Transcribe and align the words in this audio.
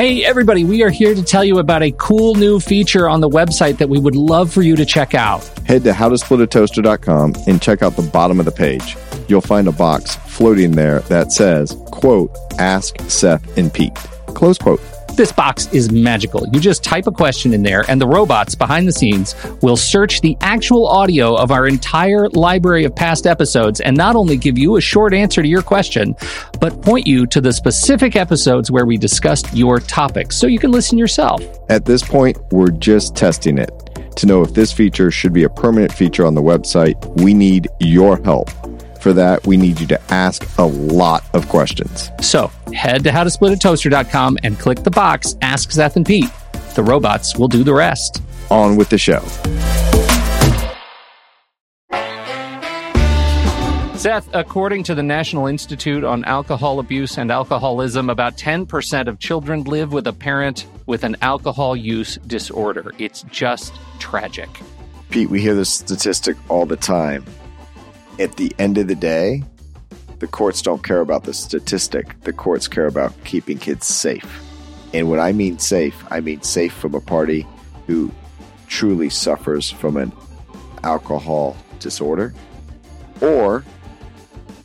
Hey, 0.00 0.24
everybody, 0.24 0.64
we 0.64 0.82
are 0.82 0.88
here 0.88 1.14
to 1.14 1.22
tell 1.22 1.44
you 1.44 1.58
about 1.58 1.82
a 1.82 1.90
cool 1.98 2.34
new 2.34 2.58
feature 2.58 3.06
on 3.06 3.20
the 3.20 3.28
website 3.28 3.76
that 3.76 3.90
we 3.90 3.98
would 3.98 4.16
love 4.16 4.50
for 4.50 4.62
you 4.62 4.74
to 4.76 4.86
check 4.86 5.14
out. 5.14 5.46
Head 5.66 5.84
to 5.84 5.90
howtosplitatoaster.com 5.92 7.34
and 7.46 7.60
check 7.60 7.82
out 7.82 7.96
the 7.96 8.08
bottom 8.10 8.38
of 8.38 8.46
the 8.46 8.50
page. 8.50 8.96
You'll 9.28 9.42
find 9.42 9.68
a 9.68 9.72
box 9.72 10.16
floating 10.16 10.70
there 10.70 11.00
that 11.10 11.32
says, 11.32 11.76
quote, 11.90 12.34
ask 12.58 12.98
Seth 13.10 13.58
and 13.58 13.70
Pete, 13.70 13.94
close 14.28 14.56
quote. 14.56 14.80
This 15.20 15.32
box 15.32 15.66
is 15.74 15.92
magical. 15.92 16.48
You 16.50 16.60
just 16.60 16.82
type 16.82 17.06
a 17.06 17.12
question 17.12 17.52
in 17.52 17.62
there, 17.62 17.84
and 17.90 18.00
the 18.00 18.06
robots 18.06 18.54
behind 18.54 18.88
the 18.88 18.92
scenes 18.92 19.34
will 19.60 19.76
search 19.76 20.22
the 20.22 20.34
actual 20.40 20.86
audio 20.86 21.34
of 21.34 21.50
our 21.50 21.66
entire 21.66 22.30
library 22.30 22.84
of 22.84 22.96
past 22.96 23.26
episodes 23.26 23.82
and 23.82 23.94
not 23.94 24.16
only 24.16 24.38
give 24.38 24.56
you 24.56 24.76
a 24.76 24.80
short 24.80 25.12
answer 25.12 25.42
to 25.42 25.46
your 25.46 25.60
question, 25.60 26.16
but 26.58 26.80
point 26.80 27.06
you 27.06 27.26
to 27.26 27.42
the 27.42 27.52
specific 27.52 28.16
episodes 28.16 28.70
where 28.70 28.86
we 28.86 28.96
discussed 28.96 29.52
your 29.52 29.78
topic 29.78 30.32
so 30.32 30.46
you 30.46 30.58
can 30.58 30.70
listen 30.70 30.96
yourself. 30.96 31.44
At 31.68 31.84
this 31.84 32.02
point, 32.02 32.38
we're 32.50 32.70
just 32.70 33.14
testing 33.14 33.58
it. 33.58 33.70
To 34.16 34.26
know 34.26 34.40
if 34.40 34.54
this 34.54 34.72
feature 34.72 35.10
should 35.10 35.34
be 35.34 35.42
a 35.42 35.50
permanent 35.50 35.92
feature 35.92 36.24
on 36.24 36.32
the 36.32 36.42
website, 36.42 36.96
we 37.20 37.34
need 37.34 37.68
your 37.78 38.22
help. 38.22 38.48
For 39.00 39.14
that, 39.14 39.46
we 39.46 39.56
need 39.56 39.80
you 39.80 39.86
to 39.88 40.12
ask 40.12 40.46
a 40.58 40.64
lot 40.64 41.24
of 41.32 41.48
questions. 41.48 42.10
So 42.20 42.48
head 42.74 43.02
to 43.04 43.10
howtosplitatoaster.com 43.10 44.38
and 44.42 44.58
click 44.58 44.82
the 44.82 44.90
box 44.90 45.36
Ask 45.40 45.72
Seth 45.72 45.96
and 45.96 46.04
Pete. 46.04 46.30
The 46.74 46.82
robots 46.82 47.36
will 47.36 47.48
do 47.48 47.64
the 47.64 47.72
rest. 47.72 48.22
On 48.50 48.76
with 48.76 48.90
the 48.90 48.98
show. 48.98 49.20
Seth, 53.96 54.28
according 54.34 54.82
to 54.84 54.94
the 54.94 55.02
National 55.02 55.46
Institute 55.46 56.04
on 56.04 56.24
Alcohol 56.24 56.78
Abuse 56.78 57.18
and 57.18 57.30
Alcoholism, 57.30 58.08
about 58.08 58.36
10% 58.36 59.08
of 59.08 59.18
children 59.18 59.64
live 59.64 59.92
with 59.92 60.06
a 60.06 60.12
parent 60.12 60.66
with 60.86 61.04
an 61.04 61.16
alcohol 61.20 61.76
use 61.76 62.16
disorder. 62.26 62.92
It's 62.98 63.22
just 63.24 63.74
tragic. 63.98 64.48
Pete, 65.10 65.28
we 65.28 65.40
hear 65.40 65.54
this 65.54 65.70
statistic 65.70 66.36
all 66.48 66.64
the 66.64 66.76
time 66.76 67.24
at 68.20 68.36
the 68.36 68.52
end 68.58 68.76
of 68.76 68.86
the 68.86 68.94
day, 68.94 69.42
the 70.18 70.26
courts 70.26 70.60
don't 70.60 70.84
care 70.84 71.00
about 71.00 71.24
the 71.24 71.32
statistic. 71.32 72.20
The 72.20 72.32
courts 72.32 72.68
care 72.68 72.86
about 72.86 73.12
keeping 73.24 73.58
kids 73.58 73.86
safe. 73.86 74.44
And 74.92 75.10
when 75.10 75.18
I 75.18 75.32
mean 75.32 75.58
safe, 75.58 76.04
I 76.10 76.20
mean 76.20 76.42
safe 76.42 76.74
from 76.74 76.94
a 76.94 77.00
party 77.00 77.46
who 77.86 78.12
truly 78.66 79.08
suffers 79.08 79.70
from 79.70 79.96
an 79.96 80.12
alcohol 80.84 81.56
disorder 81.78 82.34
or 83.22 83.64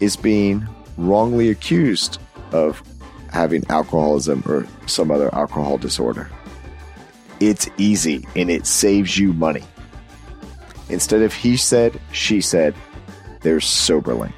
is 0.02 0.18
being 0.18 0.68
wrongly 0.98 1.50
accused 1.50 2.20
of 2.52 2.84
having 3.32 3.64
alcoholism 3.70 4.44
or 4.46 4.68
some 4.88 5.12
other 5.12 5.34
alcohol 5.34 5.78
disorder. 5.78 6.30
It's 7.40 7.70
easy 7.78 8.28
and 8.36 8.50
it 8.50 8.66
saves 8.66 9.18
you 9.18 9.32
money. 9.34 9.64
Instead 10.90 11.22
of 11.22 11.34
he 11.34 11.56
said, 11.56 12.00
she 12.12 12.42
said, 12.42 12.76
there's 13.46 13.64
SoberLink. 13.64 14.34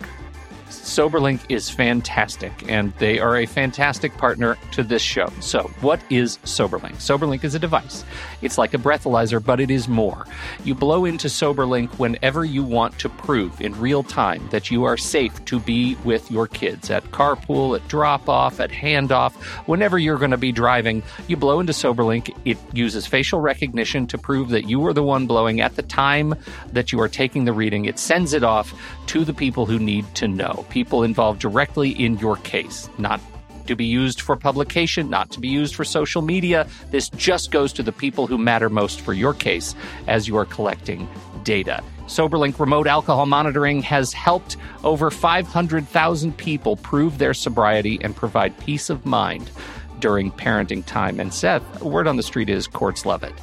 SoberLink 0.88 1.41
is 1.50 1.69
fantastic, 1.69 2.52
and 2.72 2.94
they 2.94 3.19
are 3.19 3.38
a 3.38 3.45
fantastic 3.45 4.17
partner 4.17 4.58
to 4.72 4.83
this 4.83 5.02
show. 5.02 5.31
So, 5.41 5.69
what 5.81 6.02
is 6.09 6.38
SoberLink? 6.39 6.95
SoberLink 6.95 7.44
is 7.44 7.55
a 7.55 7.59
device. 7.59 8.03
It's 8.41 8.58
like 8.58 8.73
a 8.73 8.78
breathalyzer, 8.78 9.44
but 9.44 9.59
it 9.59 9.69
is 9.69 9.88
more. 9.88 10.25
You 10.63 10.75
blow 10.75 11.05
into 11.05 11.28
SoberLink 11.28 12.00
whenever 12.00 12.45
you 12.45 12.63
want 12.63 12.97
to 13.00 13.09
prove 13.09 13.61
in 13.61 13.80
real 13.80 14.02
time 14.02 14.47
that 14.50 14.72
you 14.72 14.85
are 14.85 14.97
safe 14.97 15.44
to 15.45 15.59
be 15.59 15.95
with 16.03 16.31
your 16.31 16.47
kids 16.47 16.89
at 16.89 17.03
carpool, 17.11 17.78
at 17.78 17.88
drop 17.88 18.28
off, 18.28 18.59
at 18.59 18.72
handoff, 18.72 19.33
whenever 19.67 20.00
you're 20.00 20.17
going 20.17 20.31
to 20.31 20.38
be 20.38 20.52
driving. 20.52 21.03
You 21.28 21.38
blow 21.38 21.59
into 21.59 21.73
SoberLink. 21.73 22.35
It 22.45 22.58
uses 22.73 23.05
facial 23.05 23.41
recognition 23.41 24.08
to 24.08 24.17
prove 24.17 24.50
that 24.50 24.69
you 24.69 24.85
are 24.88 24.94
the 24.94 25.03
one 25.03 25.28
blowing 25.28 25.61
at 25.61 25.75
the 25.75 25.83
time 25.83 26.33
that 26.72 26.91
you 26.91 27.00
are 27.02 27.09
taking 27.09 27.45
the 27.45 27.53
reading. 27.53 27.85
It 27.85 28.00
sends 28.00 28.34
it 28.34 28.44
off 28.44 28.73
to 29.07 29.25
the 29.25 29.34
people 29.34 29.66
who 29.66 29.79
need 29.79 30.06
to 30.16 30.28
know 30.28 30.66
people 30.69 31.03
involved 31.03 31.40
directly 31.40 31.90
in 31.90 32.18
your 32.18 32.38
case, 32.38 32.90
not 32.97 33.19
to 33.68 33.75
be 33.75 33.85
used 33.85 34.22
for 34.22 34.35
publication, 34.35 35.09
not 35.09 35.29
to 35.31 35.40
be 35.40 35.47
used 35.47 35.75
for 35.75 35.84
social 35.84 36.22
media. 36.22 36.68
This 36.91 37.09
just 37.09 37.51
goes 37.51 37.73
to 37.73 37.84
the 37.84 37.91
people 37.91 38.28
who 38.28 38.38
matter 38.38 38.69
most 38.69 39.01
for 39.01 39.13
your 39.13 39.34
case 39.34 39.75
as 40.07 40.28
you 40.28 40.38
are 40.38 40.46
collecting 40.46 41.07
data. 41.44 41.84
SoberLink 42.06 42.57
remote 42.59 42.88
alcohol 42.88 43.25
monitoring 43.25 43.81
has 43.81 44.13
helped 44.13 44.56
over 44.85 45.12
500,000 45.12 46.38
people 46.38 46.78
prove 46.78 47.17
their 47.17 47.34
sobriety 47.34 48.00
and 48.01 48.16
provide 48.16 48.57
peace 48.59 48.90
of 48.90 49.06
mind 49.06 49.51
during 50.00 50.31
parenting 50.31 50.85
time. 50.85 51.19
And 51.19 51.34
Seth, 51.34 51.81
word 51.81 52.07
on 52.07 52.16
the 52.16 52.23
street 52.23 52.50
is 52.50 52.67
courts 52.67 53.06
love 53.06 53.23
it. 53.23 53.34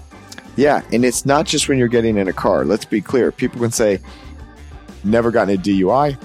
Yeah, 0.56 0.82
and 0.92 1.04
it's 1.04 1.26
not 1.26 1.46
just 1.46 1.68
when 1.68 1.78
you're 1.78 1.88
getting 1.88 2.16
in 2.16 2.28
a 2.28 2.32
car. 2.32 2.64
Let's 2.64 2.84
be 2.84 3.00
clear. 3.00 3.32
People 3.32 3.60
can 3.60 3.72
say, 3.72 3.98
never 5.04 5.30
gotten 5.30 5.54
a 5.54 5.58
DUI, 5.58 6.18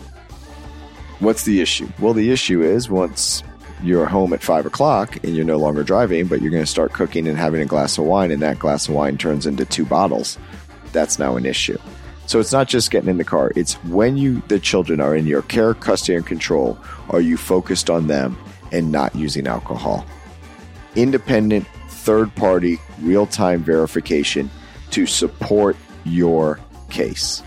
What's 1.19 1.43
the 1.43 1.59
issue? 1.59 1.89
Well, 1.99 2.13
the 2.13 2.31
issue 2.31 2.61
is 2.61 2.89
once 2.89 3.43
you're 3.83 4.05
home 4.05 4.31
at 4.31 4.41
five 4.41 4.65
o'clock 4.65 5.21
and 5.21 5.35
you're 5.35 5.43
no 5.43 5.57
longer 5.57 5.83
driving, 5.83 6.27
but 6.27 6.41
you're 6.41 6.51
going 6.51 6.63
to 6.63 6.69
start 6.69 6.93
cooking 6.93 7.27
and 7.27 7.37
having 7.37 7.59
a 7.61 7.65
glass 7.65 7.97
of 7.97 8.05
wine, 8.05 8.31
and 8.31 8.41
that 8.41 8.57
glass 8.57 8.87
of 8.87 8.95
wine 8.95 9.17
turns 9.17 9.45
into 9.45 9.65
two 9.65 9.85
bottles. 9.85 10.37
That's 10.93 11.19
now 11.19 11.35
an 11.35 11.45
issue. 11.45 11.77
So 12.25 12.39
it's 12.39 12.53
not 12.53 12.69
just 12.69 12.89
getting 12.89 13.09
in 13.09 13.17
the 13.17 13.25
car. 13.25 13.51
It's 13.57 13.73
when 13.83 14.15
you 14.15 14.41
the 14.47 14.59
children 14.59 15.01
are 15.01 15.13
in 15.13 15.27
your 15.27 15.41
care, 15.41 15.73
custody, 15.73 16.15
and 16.15 16.25
control. 16.25 16.79
Are 17.09 17.21
you 17.21 17.35
focused 17.35 17.89
on 17.89 18.07
them 18.07 18.37
and 18.71 18.89
not 18.89 19.13
using 19.13 19.45
alcohol? 19.45 20.05
Independent, 20.95 21.67
third 21.89 22.33
party, 22.35 22.79
real 23.01 23.25
time 23.25 23.61
verification 23.61 24.49
to 24.91 25.05
support 25.05 25.75
your 26.05 26.61
case. 26.89 27.43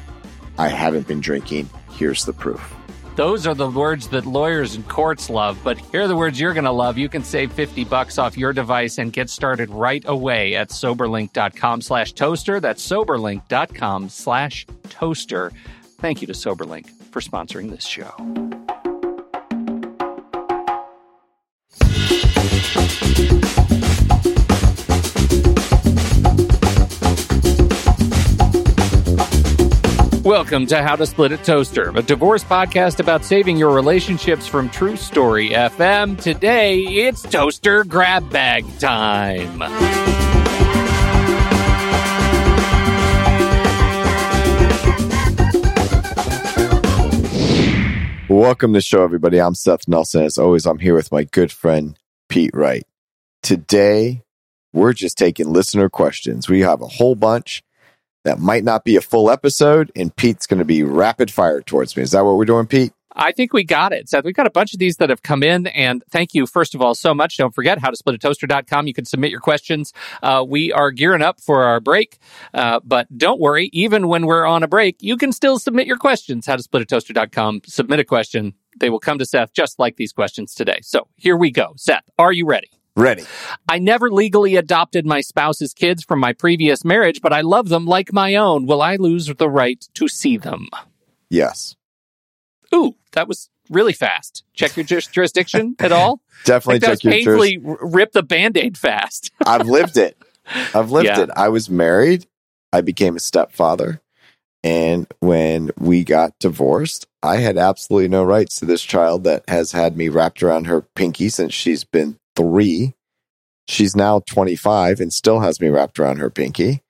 I 0.58 0.68
haven't 0.68 1.08
been 1.08 1.20
drinking. 1.20 1.68
Here's 1.90 2.24
the 2.24 2.32
proof. 2.32 2.74
Those 3.14 3.46
are 3.46 3.54
the 3.54 3.68
words 3.68 4.08
that 4.08 4.24
lawyers 4.24 4.74
and 4.74 4.88
courts 4.88 5.28
love, 5.28 5.58
but 5.62 5.78
here 5.78 6.02
are 6.02 6.08
the 6.08 6.16
words 6.16 6.40
you're 6.40 6.54
going 6.54 6.64
to 6.64 6.72
love. 6.72 6.96
You 6.96 7.10
can 7.10 7.22
save 7.22 7.52
50 7.52 7.84
bucks 7.84 8.16
off 8.16 8.38
your 8.38 8.54
device 8.54 8.96
and 8.96 9.12
get 9.12 9.28
started 9.28 9.68
right 9.68 10.02
away 10.06 10.54
at 10.54 10.70
soberlink.com 10.70 11.82
slash 11.82 12.14
toaster. 12.14 12.58
That's 12.58 12.86
soberlink.com 12.86 14.08
slash 14.08 14.66
toaster. 14.88 15.52
Thank 15.98 16.22
you 16.22 16.26
to 16.26 16.32
SoberLink 16.32 16.88
for 17.10 17.20
sponsoring 17.20 17.70
this 17.70 17.84
show. 17.84 18.12
Welcome 30.42 30.66
to 30.66 30.82
How 30.82 30.96
to 30.96 31.06
Split 31.06 31.30
a 31.30 31.36
Toaster, 31.36 31.92
a 31.94 32.02
divorce 32.02 32.42
podcast 32.42 32.98
about 32.98 33.24
saving 33.24 33.56
your 33.56 33.72
relationships 33.72 34.44
from 34.44 34.68
True 34.70 34.96
Story 34.96 35.50
FM. 35.50 36.20
Today, 36.20 36.80
it's 36.80 37.22
toaster 37.22 37.84
grab 37.84 38.28
bag 38.28 38.64
time. 38.80 39.60
Welcome 48.28 48.72
to 48.72 48.78
the 48.78 48.82
show, 48.82 49.04
everybody. 49.04 49.40
I'm 49.40 49.54
Seth 49.54 49.86
Nelson. 49.86 50.24
As 50.24 50.38
always, 50.38 50.66
I'm 50.66 50.80
here 50.80 50.96
with 50.96 51.12
my 51.12 51.22
good 51.22 51.52
friend, 51.52 51.96
Pete 52.28 52.50
Wright. 52.52 52.84
Today, 53.44 54.24
we're 54.72 54.92
just 54.92 55.16
taking 55.16 55.52
listener 55.52 55.88
questions. 55.88 56.48
We 56.48 56.62
have 56.62 56.82
a 56.82 56.88
whole 56.88 57.14
bunch 57.14 57.62
that 58.24 58.38
might 58.38 58.64
not 58.64 58.84
be 58.84 58.96
a 58.96 59.00
full 59.00 59.30
episode, 59.30 59.90
and 59.96 60.14
Pete's 60.14 60.46
going 60.46 60.58
to 60.58 60.64
be 60.64 60.82
rapid 60.82 61.30
fire 61.30 61.60
towards 61.60 61.96
me. 61.96 62.02
Is 62.02 62.12
that 62.12 62.24
what 62.24 62.36
we're 62.36 62.44
doing, 62.44 62.66
Pete? 62.66 62.92
I 63.14 63.32
think 63.32 63.52
we 63.52 63.64
got 63.64 63.92
it, 63.92 64.08
Seth. 64.08 64.24
We've 64.24 64.34
got 64.34 64.46
a 64.46 64.50
bunch 64.50 64.72
of 64.72 64.78
these 64.78 64.96
that 64.96 65.10
have 65.10 65.22
come 65.22 65.42
in, 65.42 65.66
and 65.68 66.02
thank 66.10 66.34
you, 66.34 66.46
first 66.46 66.74
of 66.74 66.80
all, 66.80 66.94
so 66.94 67.12
much. 67.14 67.36
Don't 67.36 67.54
forget 67.54 67.78
how 67.78 67.90
to 67.90 67.96
split 67.96 68.14
a 68.14 68.18
toaster.com. 68.18 68.86
You 68.86 68.94
can 68.94 69.04
submit 69.04 69.30
your 69.30 69.40
questions. 69.40 69.92
Uh, 70.22 70.44
we 70.46 70.72
are 70.72 70.90
gearing 70.90 71.22
up 71.22 71.40
for 71.40 71.64
our 71.64 71.80
break, 71.80 72.18
uh, 72.54 72.80
but 72.84 73.06
don't 73.16 73.40
worry, 73.40 73.68
even 73.72 74.08
when 74.08 74.26
we're 74.26 74.46
on 74.46 74.62
a 74.62 74.68
break, 74.68 74.96
you 75.00 75.16
can 75.16 75.32
still 75.32 75.58
submit 75.58 75.86
your 75.86 75.98
questions. 75.98 76.46
How 76.46 76.56
to 76.56 76.62
split 76.62 76.82
a 76.82 76.86
toaster.com. 76.86 77.62
Submit 77.66 78.00
a 78.00 78.04
question. 78.04 78.54
They 78.80 78.88
will 78.88 79.00
come 79.00 79.18
to 79.18 79.26
Seth 79.26 79.52
just 79.52 79.78
like 79.78 79.96
these 79.96 80.12
questions 80.12 80.54
today. 80.54 80.78
So 80.82 81.08
here 81.16 81.36
we 81.36 81.50
go. 81.50 81.74
Seth, 81.76 82.04
are 82.18 82.32
you 82.32 82.46
ready? 82.46 82.71
Ready. 82.94 83.24
I 83.68 83.78
never 83.78 84.10
legally 84.10 84.56
adopted 84.56 85.06
my 85.06 85.22
spouse's 85.22 85.72
kids 85.72 86.04
from 86.04 86.20
my 86.20 86.32
previous 86.34 86.84
marriage, 86.84 87.20
but 87.22 87.32
I 87.32 87.40
love 87.40 87.68
them 87.68 87.86
like 87.86 88.12
my 88.12 88.34
own. 88.34 88.66
Will 88.66 88.82
I 88.82 88.96
lose 88.96 89.32
the 89.34 89.48
right 89.48 89.82
to 89.94 90.08
see 90.08 90.36
them? 90.36 90.68
Yes. 91.30 91.74
Ooh, 92.74 92.96
that 93.12 93.28
was 93.28 93.48
really 93.70 93.94
fast. 93.94 94.44
Check 94.52 94.76
your 94.76 94.84
jurisdiction 94.84 95.74
at 95.78 95.92
all? 95.92 96.20
Definitely 96.44 96.80
check 96.80 97.02
your 97.02 97.12
painfully 97.12 97.56
juris- 97.56 97.78
rip 97.80 98.12
the 98.12 98.22
band-aid 98.22 98.76
fast. 98.76 99.30
I've 99.46 99.68
lived 99.68 99.96
it. 99.96 100.20
I've 100.74 100.90
lived 100.90 101.06
yeah. 101.06 101.22
it. 101.22 101.30
I 101.34 101.48
was 101.48 101.70
married. 101.70 102.26
I 102.72 102.82
became 102.82 103.16
a 103.16 103.20
stepfather. 103.20 104.02
And 104.64 105.06
when 105.20 105.70
we 105.78 106.04
got 106.04 106.38
divorced, 106.38 107.06
I 107.22 107.36
had 107.36 107.56
absolutely 107.56 108.08
no 108.08 108.22
rights 108.22 108.58
to 108.60 108.64
this 108.64 108.82
child 108.82 109.24
that 109.24 109.44
has 109.48 109.72
had 109.72 109.96
me 109.96 110.08
wrapped 110.08 110.42
around 110.42 110.66
her 110.66 110.82
pinky 110.82 111.28
since 111.28 111.54
she's 111.54 111.84
been 111.84 112.18
three. 112.36 112.94
She's 113.68 113.94
now 113.94 114.20
25 114.20 115.00
and 115.00 115.12
still 115.12 115.40
has 115.40 115.60
me 115.60 115.68
wrapped 115.68 115.98
around 115.98 116.18
her 116.18 116.30
pinky, 116.30 116.82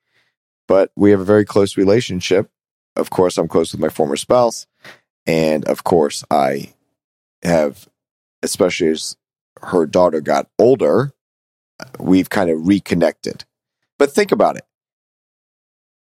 but 0.67 0.91
we 0.95 1.11
have 1.11 1.19
a 1.19 1.25
very 1.25 1.45
close 1.45 1.77
relationship. 1.77 2.49
Of 2.95 3.09
course, 3.09 3.37
I'm 3.37 3.47
close 3.47 3.71
with 3.71 3.81
my 3.81 3.89
former 3.89 4.15
spouse. 4.15 4.67
And 5.25 5.65
of 5.65 5.83
course, 5.83 6.23
I 6.29 6.73
have, 7.43 7.87
especially 8.41 8.89
as 8.89 9.15
her 9.61 9.85
daughter 9.85 10.21
got 10.21 10.49
older, 10.59 11.13
we've 11.99 12.29
kind 12.29 12.49
of 12.49 12.67
reconnected. 12.67 13.45
But 13.97 14.11
think 14.11 14.31
about 14.31 14.57
it. 14.57 14.65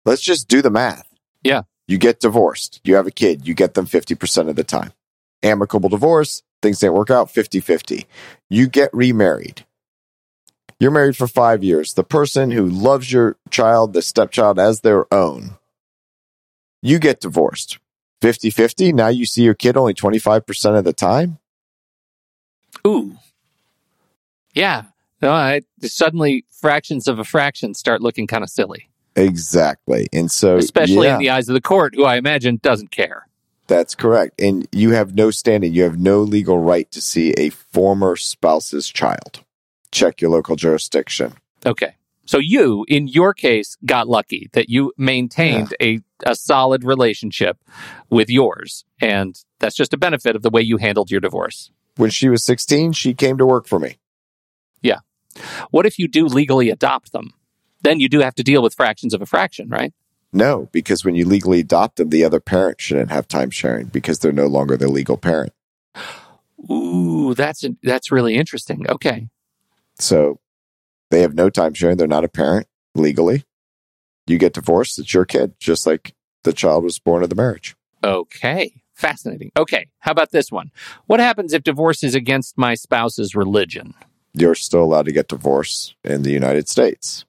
Let's 0.04 0.22
just 0.22 0.48
do 0.48 0.62
the 0.62 0.70
math. 0.70 1.08
Yeah. 1.42 1.62
You 1.86 1.98
get 1.98 2.20
divorced, 2.20 2.80
you 2.84 2.96
have 2.96 3.06
a 3.06 3.10
kid, 3.10 3.46
you 3.48 3.54
get 3.54 3.74
them 3.74 3.86
50% 3.86 4.48
of 4.48 4.56
the 4.56 4.64
time. 4.64 4.92
Amicable 5.42 5.88
divorce, 5.88 6.42
things 6.62 6.80
didn't 6.80 6.94
work 6.94 7.10
out 7.10 7.30
50 7.30 7.60
50. 7.60 8.06
You 8.48 8.68
get 8.68 8.90
remarried. 8.92 9.64
You're 10.80 10.90
married 10.92 11.16
for 11.16 11.26
five 11.26 11.64
years. 11.64 11.94
The 11.94 12.04
person 12.04 12.52
who 12.52 12.66
loves 12.66 13.12
your 13.12 13.36
child, 13.50 13.92
the 13.92 14.02
stepchild, 14.02 14.58
as 14.58 14.80
their 14.80 15.12
own, 15.12 15.56
you 16.82 16.98
get 16.98 17.20
divorced 17.20 17.78
50 18.22 18.50
50. 18.50 18.92
Now 18.92 19.08
you 19.08 19.26
see 19.26 19.42
your 19.42 19.54
kid 19.54 19.76
only 19.76 19.94
25% 19.94 20.78
of 20.78 20.84
the 20.84 20.92
time. 20.92 21.38
Ooh. 22.86 23.16
Yeah. 24.54 24.84
No, 25.20 25.32
I, 25.32 25.62
suddenly 25.82 26.44
fractions 26.52 27.08
of 27.08 27.18
a 27.18 27.24
fraction 27.24 27.74
start 27.74 28.00
looking 28.00 28.26
kind 28.26 28.44
of 28.44 28.50
silly. 28.50 28.88
Exactly. 29.16 30.06
And 30.12 30.30
so, 30.30 30.56
especially 30.56 31.06
yeah, 31.06 31.14
in 31.14 31.18
the 31.20 31.30
eyes 31.30 31.48
of 31.48 31.54
the 31.54 31.60
court, 31.60 31.94
who 31.96 32.04
I 32.04 32.16
imagine 32.16 32.60
doesn't 32.62 32.92
care. 32.92 33.27
That's 33.68 33.94
correct. 33.94 34.40
And 34.40 34.66
you 34.72 34.90
have 34.90 35.14
no 35.14 35.30
standing, 35.30 35.72
you 35.72 35.84
have 35.84 35.98
no 35.98 36.22
legal 36.22 36.58
right 36.58 36.90
to 36.90 37.00
see 37.00 37.32
a 37.32 37.50
former 37.50 38.16
spouse's 38.16 38.88
child. 38.88 39.44
Check 39.92 40.20
your 40.20 40.30
local 40.30 40.56
jurisdiction. 40.56 41.34
Okay. 41.64 41.94
So 42.24 42.38
you, 42.38 42.84
in 42.88 43.08
your 43.08 43.32
case, 43.32 43.76
got 43.86 44.06
lucky 44.06 44.50
that 44.52 44.68
you 44.68 44.92
maintained 44.98 45.74
a, 45.80 46.00
a 46.26 46.34
solid 46.34 46.84
relationship 46.84 47.56
with 48.10 48.28
yours. 48.28 48.84
And 49.00 49.34
that's 49.60 49.74
just 49.74 49.94
a 49.94 49.96
benefit 49.96 50.36
of 50.36 50.42
the 50.42 50.50
way 50.50 50.60
you 50.60 50.76
handled 50.76 51.10
your 51.10 51.20
divorce. 51.20 51.70
When 51.96 52.10
she 52.10 52.28
was 52.28 52.44
16, 52.44 52.92
she 52.92 53.14
came 53.14 53.38
to 53.38 53.46
work 53.46 53.66
for 53.66 53.78
me. 53.78 53.98
Yeah. 54.82 54.98
What 55.70 55.86
if 55.86 55.98
you 55.98 56.06
do 56.06 56.26
legally 56.26 56.68
adopt 56.68 57.12
them? 57.12 57.32
Then 57.80 57.98
you 57.98 58.10
do 58.10 58.20
have 58.20 58.34
to 58.34 58.42
deal 58.42 58.62
with 58.62 58.74
fractions 58.74 59.14
of 59.14 59.22
a 59.22 59.26
fraction, 59.26 59.70
right? 59.70 59.94
No, 60.32 60.68
because 60.72 61.04
when 61.04 61.14
you 61.14 61.24
legally 61.24 61.60
adopt 61.60 61.96
them, 61.96 62.10
the 62.10 62.24
other 62.24 62.40
parent 62.40 62.80
shouldn't 62.80 63.10
have 63.10 63.26
time 63.28 63.50
sharing 63.50 63.86
because 63.86 64.18
they're 64.18 64.32
no 64.32 64.46
longer 64.46 64.76
the 64.76 64.88
legal 64.88 65.16
parent. 65.16 65.52
Ooh, 66.70 67.34
that's 67.34 67.64
that's 67.82 68.12
really 68.12 68.34
interesting. 68.34 68.88
Okay. 68.88 69.28
So 69.98 70.40
they 71.10 71.22
have 71.22 71.34
no 71.34 71.48
time 71.50 71.74
sharing. 71.74 71.96
They're 71.96 72.06
not 72.06 72.24
a 72.24 72.28
parent 72.28 72.66
legally. 72.94 73.44
You 74.26 74.38
get 74.38 74.52
divorced, 74.52 74.98
it's 74.98 75.14
your 75.14 75.24
kid, 75.24 75.54
just 75.58 75.86
like 75.86 76.14
the 76.44 76.52
child 76.52 76.84
was 76.84 76.98
born 76.98 77.22
of 77.22 77.30
the 77.30 77.34
marriage. 77.34 77.74
Okay. 78.04 78.82
Fascinating. 78.94 79.52
Okay. 79.56 79.86
How 80.00 80.10
about 80.10 80.32
this 80.32 80.50
one? 80.50 80.70
What 81.06 81.20
happens 81.20 81.52
if 81.54 81.62
divorce 81.62 82.02
is 82.02 82.14
against 82.14 82.58
my 82.58 82.74
spouse's 82.74 83.34
religion? 83.34 83.94
You're 84.34 84.56
still 84.56 84.82
allowed 84.82 85.06
to 85.06 85.12
get 85.12 85.28
divorced 85.28 85.94
in 86.04 86.22
the 86.22 86.32
United 86.32 86.68
States. 86.68 87.24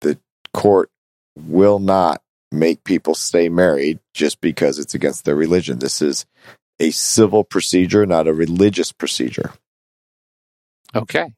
The 0.00 0.18
court 0.54 0.91
will 1.36 1.78
not 1.78 2.22
make 2.50 2.84
people 2.84 3.14
stay 3.14 3.48
married 3.48 3.98
just 4.12 4.40
because 4.40 4.78
it's 4.78 4.94
against 4.94 5.24
their 5.24 5.36
religion. 5.36 5.78
This 5.78 6.02
is 6.02 6.26
a 6.78 6.90
civil 6.90 7.44
procedure, 7.44 8.04
not 8.06 8.28
a 8.28 8.34
religious 8.34 8.92
procedure. 8.92 9.52
Okay. 10.94 11.32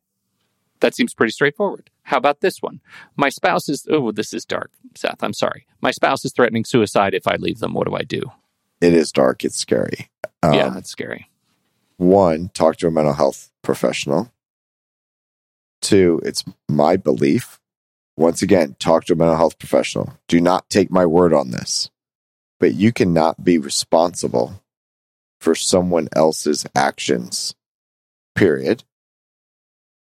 That 0.80 0.94
seems 0.94 1.14
pretty 1.14 1.30
straightforward. 1.30 1.90
How 2.02 2.16
about 2.18 2.40
this 2.40 2.60
one? 2.60 2.80
My 3.16 3.28
spouse 3.28 3.68
is, 3.68 3.86
oh, 3.90 4.10
this 4.10 4.34
is 4.34 4.44
dark, 4.44 4.70
Seth. 4.96 5.22
I'm 5.22 5.32
sorry. 5.32 5.66
My 5.80 5.90
spouse 5.92 6.24
is 6.24 6.32
threatening 6.32 6.64
suicide 6.64 7.14
if 7.14 7.26
I 7.26 7.36
leave 7.36 7.60
them. 7.60 7.72
What 7.74 7.86
do 7.86 7.94
I 7.94 8.02
do? 8.02 8.22
It 8.80 8.92
is 8.92 9.12
dark, 9.12 9.44
it's 9.44 9.56
scary. 9.56 10.10
Um, 10.42 10.54
yeah, 10.54 10.68
that's 10.68 10.90
scary. 10.90 11.30
one, 11.96 12.50
talk 12.52 12.76
to 12.78 12.88
a 12.88 12.90
mental 12.90 13.14
health 13.14 13.50
professional. 13.62 14.32
Two, 15.80 16.20
it's 16.24 16.44
my 16.68 16.96
belief. 16.96 17.60
Once 18.16 18.42
again, 18.42 18.76
talk 18.78 19.04
to 19.04 19.12
a 19.12 19.16
mental 19.16 19.36
health 19.36 19.58
professional. 19.58 20.14
Do 20.28 20.40
not 20.40 20.68
take 20.70 20.90
my 20.90 21.04
word 21.06 21.32
on 21.32 21.50
this. 21.50 21.90
But 22.60 22.74
you 22.74 22.92
cannot 22.92 23.42
be 23.42 23.58
responsible 23.58 24.62
for 25.40 25.54
someone 25.54 26.08
else's 26.14 26.64
actions, 26.74 27.54
period. 28.34 28.84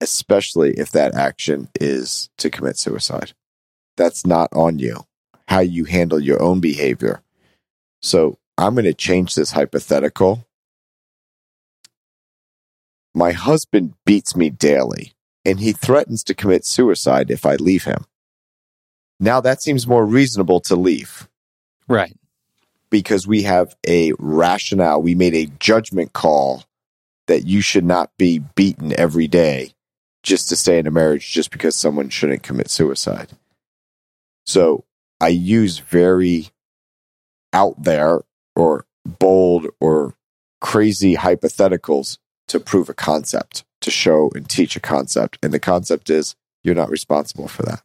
Especially 0.01 0.73
if 0.73 0.91
that 0.91 1.15
action 1.15 1.69
is 1.81 2.29
to 2.39 2.51
commit 2.51 2.77
suicide. 2.77 3.33
That's 3.97 4.27
not 4.27 4.51
on 4.53 4.79
you. 4.79 5.05
How 5.47 5.61
you 5.61 5.85
handle 5.85 6.19
your 6.19 6.43
own 6.43 6.61
behavior. 6.61 7.23
So 8.01 8.39
I'm 8.59 8.75
going 8.75 8.85
to 8.85 8.95
change 8.95 9.35
this 9.35 9.53
hypothetical 9.53 10.45
my 13.15 13.33
husband 13.33 13.95
beats 14.07 14.35
me 14.35 14.51
daily, 14.51 15.13
and 15.45 15.61
he 15.61 15.73
threatens 15.73 16.23
to 16.25 16.35
commit 16.35 16.65
suicide 16.65 17.31
if 17.31 17.45
I 17.47 17.57
leave 17.57 17.85
him. 17.85 18.05
Now 19.21 19.41
that 19.41 19.63
seems 19.63 19.87
more 19.87 20.05
reasonable 20.05 20.61
to 20.63 20.77
leave 20.77 21.29
Right. 21.89 22.17
because 22.91 23.27
we 23.27 23.43
have 23.43 23.77
a 23.87 24.13
rationale. 24.19 25.03
We 25.03 25.15
made 25.15 25.35
a 25.35 25.47
judgment 25.59 26.13
call 26.13 26.65
that 27.27 27.47
you 27.47 27.61
should 27.61 27.85
not 27.85 28.11
be 28.19 28.41
beaten 28.41 28.93
every 28.99 29.29
day 29.29 29.75
just 30.23 30.49
to 30.49 30.57
stay 30.57 30.79
in 30.79 30.87
a 30.87 30.91
marriage 30.91 31.33
just 31.33 31.51
because 31.51 31.75
someone 31.77 32.09
shouldn't 32.09 32.43
commit 32.43 32.71
suicide. 32.71 33.31
So 34.47 34.85
I 35.21 35.29
use 35.29 35.79
very 35.79 36.49
out 37.53 37.81
there 37.83 38.21
or 38.57 38.87
bold 39.05 39.69
or 39.81 40.15
crazy 40.61 41.17
hypotheticals 41.17 42.19
to 42.49 42.61
prove 42.61 42.89
a 42.89 42.95
concept, 42.95 43.65
to 43.83 43.91
show 43.91 44.31
and 44.35 44.49
teach 44.49 44.77
a 44.77 44.81
concept. 44.81 45.39
And 45.43 45.53
the 45.53 45.61
concept 45.61 46.11
is 46.11 46.35
you're 46.65 46.75
not 46.75 46.91
responsible 46.91 47.49
for 47.49 47.63
that. 47.65 47.83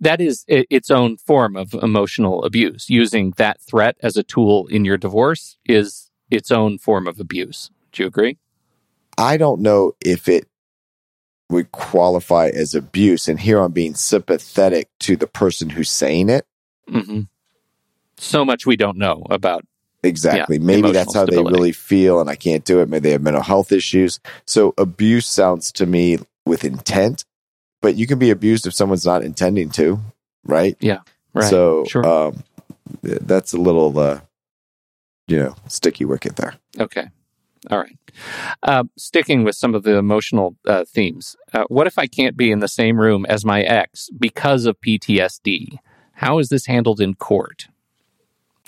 That 0.00 0.20
is 0.20 0.44
its 0.48 0.90
own 0.90 1.16
form 1.16 1.56
of 1.56 1.74
emotional 1.74 2.44
abuse. 2.44 2.90
Using 2.90 3.32
that 3.36 3.60
threat 3.60 3.96
as 4.02 4.16
a 4.16 4.22
tool 4.22 4.66
in 4.66 4.84
your 4.84 4.96
divorce 4.96 5.58
is 5.64 6.10
its 6.30 6.50
own 6.50 6.78
form 6.78 7.06
of 7.06 7.20
abuse. 7.20 7.70
Do 7.92 8.02
you 8.02 8.08
agree? 8.08 8.38
I 9.16 9.36
don't 9.36 9.60
know 9.60 9.92
if 10.00 10.28
it 10.28 10.48
would 11.50 11.70
qualify 11.72 12.48
as 12.48 12.74
abuse. 12.74 13.28
And 13.28 13.38
here 13.38 13.60
I'm 13.60 13.72
being 13.72 13.94
sympathetic 13.94 14.88
to 15.00 15.16
the 15.16 15.26
person 15.26 15.70
who's 15.70 15.90
saying 15.90 16.30
it. 16.30 16.46
hmm 16.88 17.22
So 18.16 18.44
much 18.44 18.66
we 18.66 18.76
don't 18.76 18.98
know 18.98 19.24
about. 19.30 19.64
Exactly. 20.04 20.58
Yeah, 20.58 20.64
Maybe 20.64 20.92
that's 20.92 21.14
how 21.14 21.24
stability. 21.24 21.50
they 21.50 21.56
really 21.56 21.72
feel, 21.72 22.20
and 22.20 22.28
I 22.28 22.36
can't 22.36 22.64
do 22.64 22.80
it. 22.80 22.88
Maybe 22.88 23.08
they 23.08 23.12
have 23.12 23.22
mental 23.22 23.42
health 23.42 23.72
issues. 23.72 24.20
So 24.46 24.74
abuse 24.78 25.26
sounds 25.26 25.72
to 25.72 25.86
me 25.86 26.18
with 26.44 26.64
intent, 26.64 27.24
but 27.80 27.96
you 27.96 28.06
can 28.06 28.18
be 28.18 28.30
abused 28.30 28.66
if 28.66 28.74
someone's 28.74 29.06
not 29.06 29.22
intending 29.22 29.70
to, 29.70 30.00
right? 30.44 30.76
Yeah. 30.80 31.00
Right. 31.32 31.48
So 31.48 31.84
sure. 31.86 32.06
um, 32.06 32.44
that's 33.02 33.52
a 33.52 33.58
little, 33.58 33.98
uh, 33.98 34.20
you 35.26 35.38
know, 35.38 35.56
sticky 35.68 36.04
wicket 36.04 36.36
there. 36.36 36.54
Okay. 36.78 37.08
All 37.70 37.78
right. 37.78 37.96
Uh, 38.62 38.84
sticking 38.96 39.42
with 39.42 39.56
some 39.56 39.74
of 39.74 39.82
the 39.82 39.96
emotional 39.96 40.56
uh, 40.66 40.84
themes, 40.84 41.34
uh, 41.52 41.64
what 41.68 41.86
if 41.86 41.98
I 41.98 42.06
can't 42.06 42.36
be 42.36 42.50
in 42.50 42.60
the 42.60 42.68
same 42.68 43.00
room 43.00 43.24
as 43.26 43.44
my 43.44 43.62
ex 43.62 44.10
because 44.10 44.66
of 44.66 44.80
PTSD? 44.80 45.78
How 46.12 46.38
is 46.38 46.48
this 46.48 46.66
handled 46.66 47.00
in 47.00 47.14
court? 47.14 47.68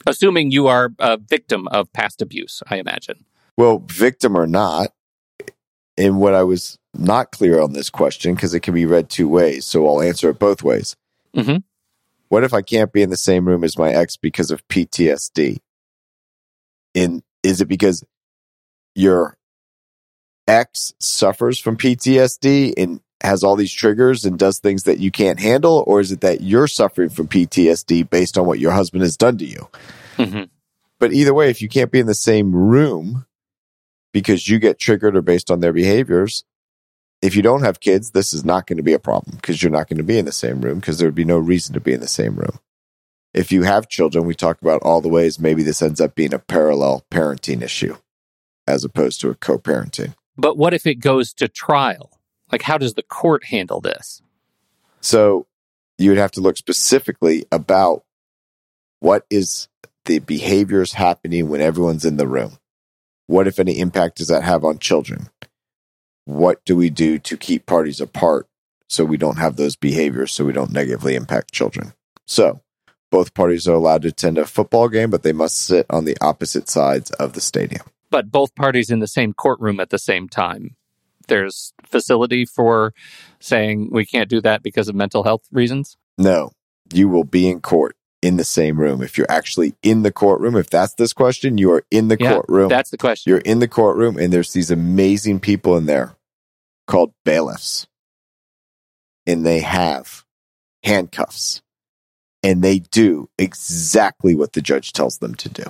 Assuming 0.07 0.51
you 0.53 0.69
are 0.69 0.91
a 0.99 1.17
victim 1.17 1.67
of 1.69 1.93
past 1.93 2.23
abuse, 2.23 2.63
I 2.69 2.77
imagine. 2.77 3.25
Well, 3.57 3.83
victim 3.87 4.37
or 4.37 4.47
not, 4.47 4.93
and 5.99 6.19
what 6.19 6.35
I 6.35 6.45
was 6.45 6.79
not 6.95 7.33
clear 7.33 7.61
on 7.61 7.73
this 7.73 7.91
question 7.91 8.35
because 8.35 8.55
it 8.55 8.61
can 8.61 8.75
be 8.75 8.87
read 8.87 9.09
two 9.09 9.29
ways, 9.29 9.65
so 9.65 9.87
I'll 9.87 10.03
answer 10.03 10.31
it 10.31 10.39
both 10.39 10.63
ways. 10.63 10.97
Mhm. 11.35 11.65
What 12.29 12.45
if 12.45 12.55
I 12.55 12.63
can't 12.63 12.93
be 12.93 13.03
in 13.03 13.11
the 13.11 13.17
same 13.17 13.47
room 13.47 13.65
as 13.65 13.79
my 13.79 13.93
ex 13.93 14.17
because 14.17 14.51
of 14.51 14.67
PTSD? 14.69 15.59
And 16.95 17.23
is 17.43 17.61
it 17.61 17.67
because 17.67 18.05
your 18.95 19.37
ex 20.49 20.95
suffers 20.99 21.59
from 21.59 21.77
PTSD 21.77 22.73
and 22.77 23.01
has 23.26 23.45
all 23.45 23.56
these 23.56 23.73
triggers 23.73 24.25
and 24.25 24.38
does 24.38 24.59
things 24.59 24.85
that 24.85 24.99
you 24.99 25.11
can't 25.11 25.38
handle, 25.38 25.85
or 25.87 26.00
is 26.00 26.12
it 26.12 26.23
that 26.23 26.40
you're 26.40 26.66
suffering 26.68 27.11
from 27.11 27.28
PTSD 27.28 28.09
based 28.09 28.38
on 28.38 28.47
what 28.47 28.59
your 28.59 28.73
husband 28.73 29.02
has 29.02 29.16
done 29.16 29.37
to 29.38 29.45
you? 29.45 29.68
hmm 30.16 30.45
But 30.99 31.12
either 31.12 31.35
way, 31.35 31.50
if 31.50 31.61
you 31.61 31.68
can't 31.68 31.92
be 31.92 32.00
in 32.00 32.06
the 32.06 32.14
same 32.14 32.54
room 32.54 33.26
because 34.12 34.49
you 34.49 34.59
get 34.59 34.78
triggered 34.78 35.16
or 35.16 35.23
based 35.23 35.50
on 35.50 35.61
their 35.61 35.73
behaviors, 35.73 36.45
if 37.21 37.37
you 37.37 37.42
don't 37.42 37.62
have 37.62 37.80
kids, 37.80 38.12
this 38.12 38.33
is 38.33 38.45
not 38.45 38.66
going 38.66 38.76
to 38.76 38.83
be 38.83 38.92
a 38.92 38.99
problem 38.99 39.37
because 39.37 39.62
you're 39.62 39.73
not 39.73 39.88
going 39.88 39.99
to 39.99 40.04
be 40.04 40.18
in 40.18 40.25
the 40.25 40.33
same 40.33 40.61
room 40.61 40.78
because 40.78 40.99
there 40.99 41.09
would 41.09 41.14
be 41.14 41.25
no 41.25 41.38
reason 41.38 41.75
to 41.75 41.80
be 41.80 41.92
in 41.92 42.00
the 42.00 42.09
same 42.09 42.37
room. 42.37 42.59
If 43.35 43.52
you 43.52 43.64
have 43.64 43.88
children, 43.88 44.25
we 44.25 44.35
talk 44.35 44.62
about 44.62 44.83
all 44.83 45.00
the 45.00 45.09
ways 45.09 45.38
maybe 45.38 45.62
this 45.62 45.83
ends 45.83 46.00
up 46.00 46.14
being 46.14 46.33
a 46.33 46.38
parallel 46.38 47.04
parenting 47.11 47.62
issue 47.62 47.97
as 48.66 48.85
opposed 48.85 49.21
to 49.21 49.30
a 49.30 49.35
co 49.35 49.59
parenting. 49.59 50.14
But 50.37 50.56
what 50.56 50.75
if 50.75 50.87
it 50.87 50.97
goes 50.97 51.33
to 51.35 51.49
trial 51.49 52.16
Like, 52.53 52.62
how 52.62 52.79
does 52.79 52.95
the 52.95 53.03
court 53.03 53.45
handle 53.45 53.81
this? 53.81 54.23
So 55.00 55.47
you 55.99 56.11
would 56.11 56.19
have 56.19 56.33
to 56.33 56.41
look 56.41 56.57
specifically 56.57 57.47
about 57.50 58.05
what 59.00 59.26
is 59.31 59.69
the 60.05 60.19
behaviors 60.21 60.93
happening 60.95 61.49
when 61.49 61.61
everyone's 61.61 62.05
in 62.05 62.17
the 62.17 62.29
room. 62.29 62.59
What, 63.26 63.49
if 63.49 63.59
any, 63.59 63.79
impact 63.79 64.19
does 64.19 64.29
that 64.29 64.45
have 64.45 64.65
on 64.65 64.79
children? 64.79 65.29
What 66.25 66.65
do 66.65 66.76
we 66.76 66.91
do 66.91 67.19
to 67.19 67.37
keep 67.37 67.67
parties 67.67 68.00
apart 68.00 68.49
so 68.88 69.05
we 69.05 69.17
don't 69.17 69.38
have 69.38 69.57
those 69.57 69.76
behaviors 69.76 70.33
so 70.33 70.45
we 70.45 70.53
don't 70.53 70.73
negatively 70.73 71.15
impact 71.15 71.53
children? 71.53 71.93
So 72.25 72.61
both 73.11 73.35
parties 73.35 73.67
are 73.69 73.75
allowed 73.75 74.03
to 74.03 74.09
attend 74.09 74.38
a 74.38 74.47
football 74.47 74.88
game, 74.88 75.11
but 75.11 75.23
they 75.23 75.33
must 75.33 75.57
sit 75.57 75.87
on 75.91 76.05
the 76.05 76.17
opposite 76.21 76.69
sides 76.69 77.11
of 77.12 77.33
the 77.33 77.41
stadium. 77.41 77.83
But 78.11 78.31
both 78.31 78.55
parties 78.55 78.91
in 78.91 79.00
the 79.00 79.07
same 79.07 79.33
courtroom 79.33 79.81
at 79.81 79.91
the 79.91 79.99
same 79.99 80.29
time. 80.29 80.76
There's 81.28 81.73
facility 81.85 82.45
for 82.45 82.92
saying 83.40 83.90
we 83.92 84.06
can't 84.06 84.28
do 84.28 84.40
that 84.42 84.62
because 84.62 84.88
of 84.88 84.95
mental 84.95 85.25
health 85.25 85.42
reasons. 85.50 85.97
No, 86.18 86.52
you 86.92 87.09
will 87.09 87.25
be 87.25 87.49
in 87.49 87.61
court 87.61 87.97
in 88.23 88.37
the 88.37 88.45
same 88.45 88.80
room. 88.80 89.02
If 89.02 89.18
you're 89.18 89.30
actually 89.30 89.75
in 89.83 90.02
the 90.02 90.12
courtroom, 90.12 90.56
if 90.56 90.71
that's 90.71 90.95
this 90.95 91.12
question, 91.12 91.59
you 91.59 91.71
are 91.73 91.85
in 91.90 92.09
the 92.09 92.16
Yeah, 92.18 92.35
courtroom. 92.35 92.68
That's 92.68 92.90
the 92.90 92.99
question. 92.99 93.30
You're 93.30 93.40
in 93.40 93.59
the 93.59 93.68
courtroom, 93.68 94.18
and 94.18 94.33
there's 94.33 94.52
these 94.52 94.71
amazing 94.71 95.40
people 95.40 95.76
in 95.76 95.87
there 95.87 96.16
called 96.87 97.12
bailiffs. 97.25 97.87
And 99.26 99.45
they 99.45 99.61
have 99.61 100.25
handcuffs. 100.83 101.62
And 102.42 102.62
they 102.62 102.78
do 102.78 103.28
exactly 103.38 104.35
what 104.35 104.52
the 104.52 104.62
judge 104.62 104.92
tells 104.92 105.18
them 105.18 105.35
to 105.37 105.49
do. 105.49 105.64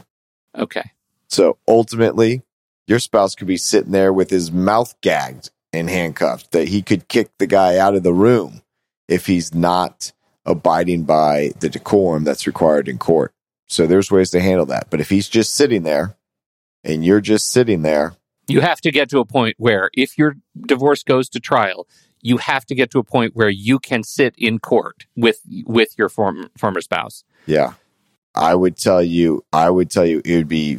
Okay. 0.55 0.93
So 1.29 1.59
ultimately, 1.67 2.43
your 2.87 2.99
spouse 2.99 3.35
could 3.35 3.47
be 3.47 3.57
sitting 3.57 3.93
there 3.93 4.13
with 4.13 4.31
his 4.31 4.53
mouth 4.53 4.95
gagged 5.01 5.51
and 5.73 5.91
handcuffed, 5.91 6.53
that 6.53 6.69
he 6.69 6.83
could 6.83 7.09
kick 7.09 7.31
the 7.39 7.47
guy 7.47 7.77
out 7.79 7.95
of 7.95 8.03
the 8.03 8.15
room 8.15 8.63
if 9.09 9.27
he's 9.27 9.55
not 9.55 10.13
abiding 10.45 11.05
by 11.05 11.53
the 11.61 11.69
decorum 11.69 12.25
that's 12.25 12.47
required 12.47 12.89
in 12.89 12.99
court. 12.99 13.33
So 13.67 13.87
there's 13.87 14.11
ways 14.11 14.31
to 14.31 14.41
handle 14.41 14.67
that. 14.67 14.89
But 14.91 15.01
if 15.01 15.11
he's 15.11 15.29
just 15.29 15.55
sitting 15.55 15.83
there 15.83 16.17
and 16.85 17.05
you're 17.05 17.21
just 17.21 17.51
sitting 17.51 17.83
there, 17.83 18.15
You 18.49 18.61
have 18.61 18.81
to 18.83 18.93
get 18.93 19.11
to 19.11 19.19
a 19.19 19.25
point 19.25 19.57
where 19.59 19.91
if 19.93 20.17
your 20.17 20.37
divorce 20.57 21.03
goes 21.03 21.29
to 21.31 21.41
trial, 21.41 21.89
you 22.23 22.37
have 22.37 22.65
to 22.67 22.75
get 22.77 22.93
to 22.93 23.01
a 23.01 23.05
point 23.05 23.35
where 23.35 23.51
you 23.51 23.81
can 23.81 24.05
sit 24.05 24.35
in 24.39 24.61
court 24.61 25.07
with 25.17 25.41
with 25.67 25.99
your 25.99 26.09
former 26.09 26.49
former 26.57 26.81
spouse. 26.81 27.25
yeah, 27.47 27.75
I 28.37 28.55
would 28.55 28.77
tell 28.77 29.03
you, 29.03 29.45
I 29.53 29.71
would 29.71 29.91
tell 29.91 30.07
you, 30.07 30.21
it 30.25 30.37
would 30.37 30.49
be. 30.49 30.79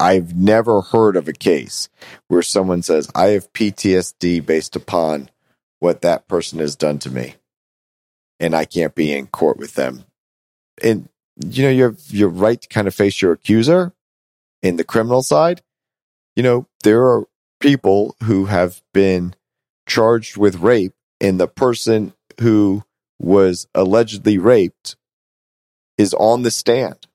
I've 0.00 0.36
never 0.36 0.80
heard 0.80 1.16
of 1.16 1.26
a 1.26 1.32
case 1.32 1.88
where 2.28 2.42
someone 2.42 2.82
says, 2.82 3.10
I 3.14 3.28
have 3.28 3.52
PTSD 3.52 4.44
based 4.44 4.76
upon 4.76 5.28
what 5.80 6.02
that 6.02 6.28
person 6.28 6.60
has 6.60 6.76
done 6.76 6.98
to 7.00 7.10
me, 7.10 7.34
and 8.38 8.54
I 8.54 8.64
can't 8.64 8.94
be 8.94 9.12
in 9.12 9.26
court 9.26 9.58
with 9.58 9.74
them. 9.74 10.04
And, 10.82 11.08
you 11.44 11.64
know, 11.64 11.70
you 11.70 11.82
have 11.84 11.98
your 12.10 12.28
right 12.28 12.60
to 12.60 12.68
kind 12.68 12.86
of 12.86 12.94
face 12.94 13.20
your 13.20 13.32
accuser 13.32 13.92
in 14.62 14.76
the 14.76 14.84
criminal 14.84 15.22
side. 15.22 15.62
You 16.36 16.42
know, 16.44 16.66
there 16.84 17.02
are 17.02 17.24
people 17.60 18.14
who 18.22 18.46
have 18.46 18.80
been 18.94 19.34
charged 19.86 20.36
with 20.36 20.60
rape, 20.60 20.94
and 21.20 21.40
the 21.40 21.48
person 21.48 22.12
who 22.40 22.84
was 23.18 23.66
allegedly 23.74 24.38
raped 24.38 24.96
is 25.98 26.14
on 26.14 26.42
the 26.42 26.50
stand. 26.50 27.06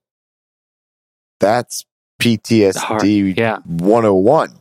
That's 1.40 1.86
PTSD. 2.22 3.38
Yeah. 3.38 3.58
101, 3.66 4.60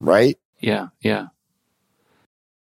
right? 0.00 0.36
Yeah. 0.60 0.88
Yeah. 1.00 1.26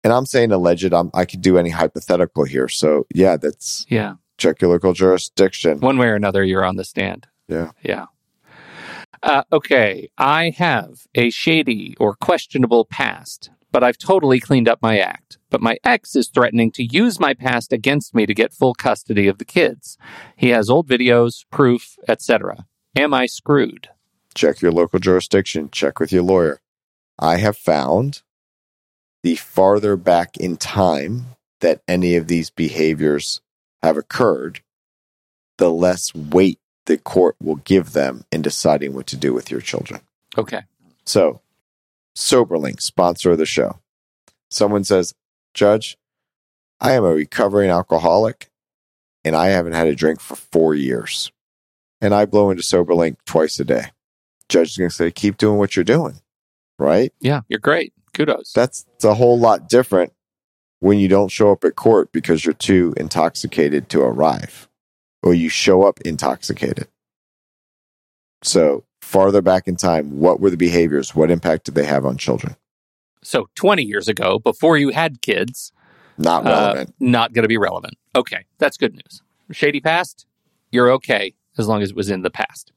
And 0.02 0.12
I'm 0.12 0.26
saying 0.26 0.52
alleged, 0.52 0.92
I'm, 0.92 1.10
I 1.14 1.24
could 1.24 1.42
do 1.42 1.58
any 1.58 1.70
hypothetical 1.70 2.44
here. 2.44 2.68
So, 2.68 3.06
yeah, 3.14 3.36
that's 3.36 3.86
Yeah. 3.88 4.14
check 4.38 4.60
your 4.60 4.70
local 4.70 4.92
jurisdiction. 4.92 5.80
One 5.80 5.98
way 5.98 6.06
or 6.08 6.14
another, 6.14 6.44
you're 6.44 6.64
on 6.64 6.76
the 6.76 6.84
stand. 6.84 7.26
Yeah. 7.48 7.70
Yeah. 7.82 8.06
Uh, 9.22 9.42
okay. 9.52 10.08
I 10.18 10.50
have 10.50 11.06
a 11.14 11.30
shady 11.30 11.96
or 11.98 12.14
questionable 12.14 12.84
past, 12.84 13.50
but 13.70 13.84
I've 13.84 13.98
totally 13.98 14.40
cleaned 14.40 14.68
up 14.68 14.80
my 14.82 14.98
act. 14.98 15.38
But 15.50 15.60
my 15.60 15.78
ex 15.84 16.16
is 16.16 16.28
threatening 16.28 16.70
to 16.72 16.84
use 16.84 17.20
my 17.20 17.34
past 17.34 17.72
against 17.72 18.14
me 18.14 18.26
to 18.26 18.34
get 18.34 18.52
full 18.52 18.74
custody 18.74 19.28
of 19.28 19.38
the 19.38 19.44
kids. 19.44 19.96
He 20.36 20.50
has 20.50 20.70
old 20.70 20.88
videos, 20.88 21.44
proof, 21.50 21.96
etc. 22.08 22.66
Am 22.96 23.14
I 23.14 23.26
screwed? 23.26 23.88
Check 24.34 24.60
your 24.60 24.72
local 24.72 24.98
jurisdiction. 24.98 25.70
Check 25.70 25.98
with 25.98 26.12
your 26.12 26.22
lawyer. 26.22 26.60
I 27.18 27.36
have 27.38 27.56
found 27.56 28.22
the 29.22 29.36
farther 29.36 29.96
back 29.96 30.36
in 30.36 30.56
time 30.56 31.26
that 31.60 31.80
any 31.88 32.16
of 32.16 32.28
these 32.28 32.50
behaviors 32.50 33.40
have 33.82 33.96
occurred, 33.96 34.60
the 35.58 35.70
less 35.70 36.14
weight 36.14 36.60
the 36.84 36.98
court 36.98 37.36
will 37.42 37.56
give 37.56 37.92
them 37.92 38.24
in 38.30 38.42
deciding 38.42 38.94
what 38.94 39.06
to 39.08 39.16
do 39.16 39.32
with 39.32 39.50
your 39.50 39.60
children. 39.60 40.00
Okay. 40.38 40.62
So, 41.04 41.40
Soberlink, 42.16 42.80
sponsor 42.80 43.32
of 43.32 43.38
the 43.38 43.46
show. 43.46 43.78
Someone 44.50 44.84
says, 44.84 45.14
Judge, 45.54 45.96
I 46.80 46.92
am 46.92 47.04
a 47.04 47.14
recovering 47.14 47.70
alcoholic 47.70 48.50
and 49.24 49.36
I 49.36 49.48
haven't 49.48 49.74
had 49.74 49.86
a 49.86 49.94
drink 49.94 50.20
for 50.20 50.34
four 50.34 50.74
years. 50.74 51.30
And 52.00 52.14
I 52.14 52.26
blow 52.26 52.50
into 52.50 52.62
Soberlink 52.62 53.16
twice 53.26 53.60
a 53.60 53.64
day. 53.64 53.86
Judge 54.48 54.70
is 54.70 54.76
going 54.76 54.90
to 54.90 54.94
say, 54.96 55.10
keep 55.10 55.36
doing 55.36 55.58
what 55.58 55.76
you're 55.76 55.84
doing, 55.84 56.20
right? 56.78 57.12
Yeah. 57.20 57.42
You're 57.48 57.58
great. 57.58 57.92
Kudos. 58.14 58.52
That's 58.52 58.86
a 59.04 59.14
whole 59.14 59.38
lot 59.38 59.68
different 59.68 60.12
when 60.80 60.98
you 60.98 61.08
don't 61.08 61.30
show 61.30 61.52
up 61.52 61.64
at 61.64 61.76
court 61.76 62.12
because 62.12 62.44
you're 62.44 62.54
too 62.54 62.94
intoxicated 62.96 63.88
to 63.90 64.00
arrive 64.00 64.68
or 65.22 65.34
you 65.34 65.48
show 65.48 65.82
up 65.82 66.00
intoxicated. 66.02 66.88
So, 68.42 68.84
farther 69.06 69.40
back 69.40 69.68
in 69.68 69.76
time, 69.76 70.18
what 70.18 70.40
were 70.40 70.50
the 70.50 70.56
behaviors? 70.56 71.14
What 71.14 71.30
impact 71.30 71.64
did 71.64 71.74
they 71.74 71.84
have 71.86 72.04
on 72.04 72.16
children? 72.18 72.56
so 73.22 73.48
20 73.56 73.82
years 73.82 74.06
ago, 74.06 74.38
before 74.38 74.76
you 74.78 74.90
had 74.90 75.20
kids, 75.20 75.72
Not 76.16 76.46
uh, 76.46 76.48
relevant. 76.50 76.94
not 77.00 77.32
going 77.32 77.42
to 77.42 77.48
be 77.48 77.56
relevant. 77.56 77.94
Okay. 78.14 78.44
That's 78.58 78.76
good 78.76 78.94
news. 78.94 79.20
Shady 79.50 79.80
past, 79.80 80.26
you're 80.70 80.92
okay 80.92 81.34
as 81.58 81.66
long 81.66 81.82
as 81.82 81.90
it 81.90 81.96
was 81.96 82.08
in 82.08 82.22
the 82.22 82.30
past. 82.30 82.70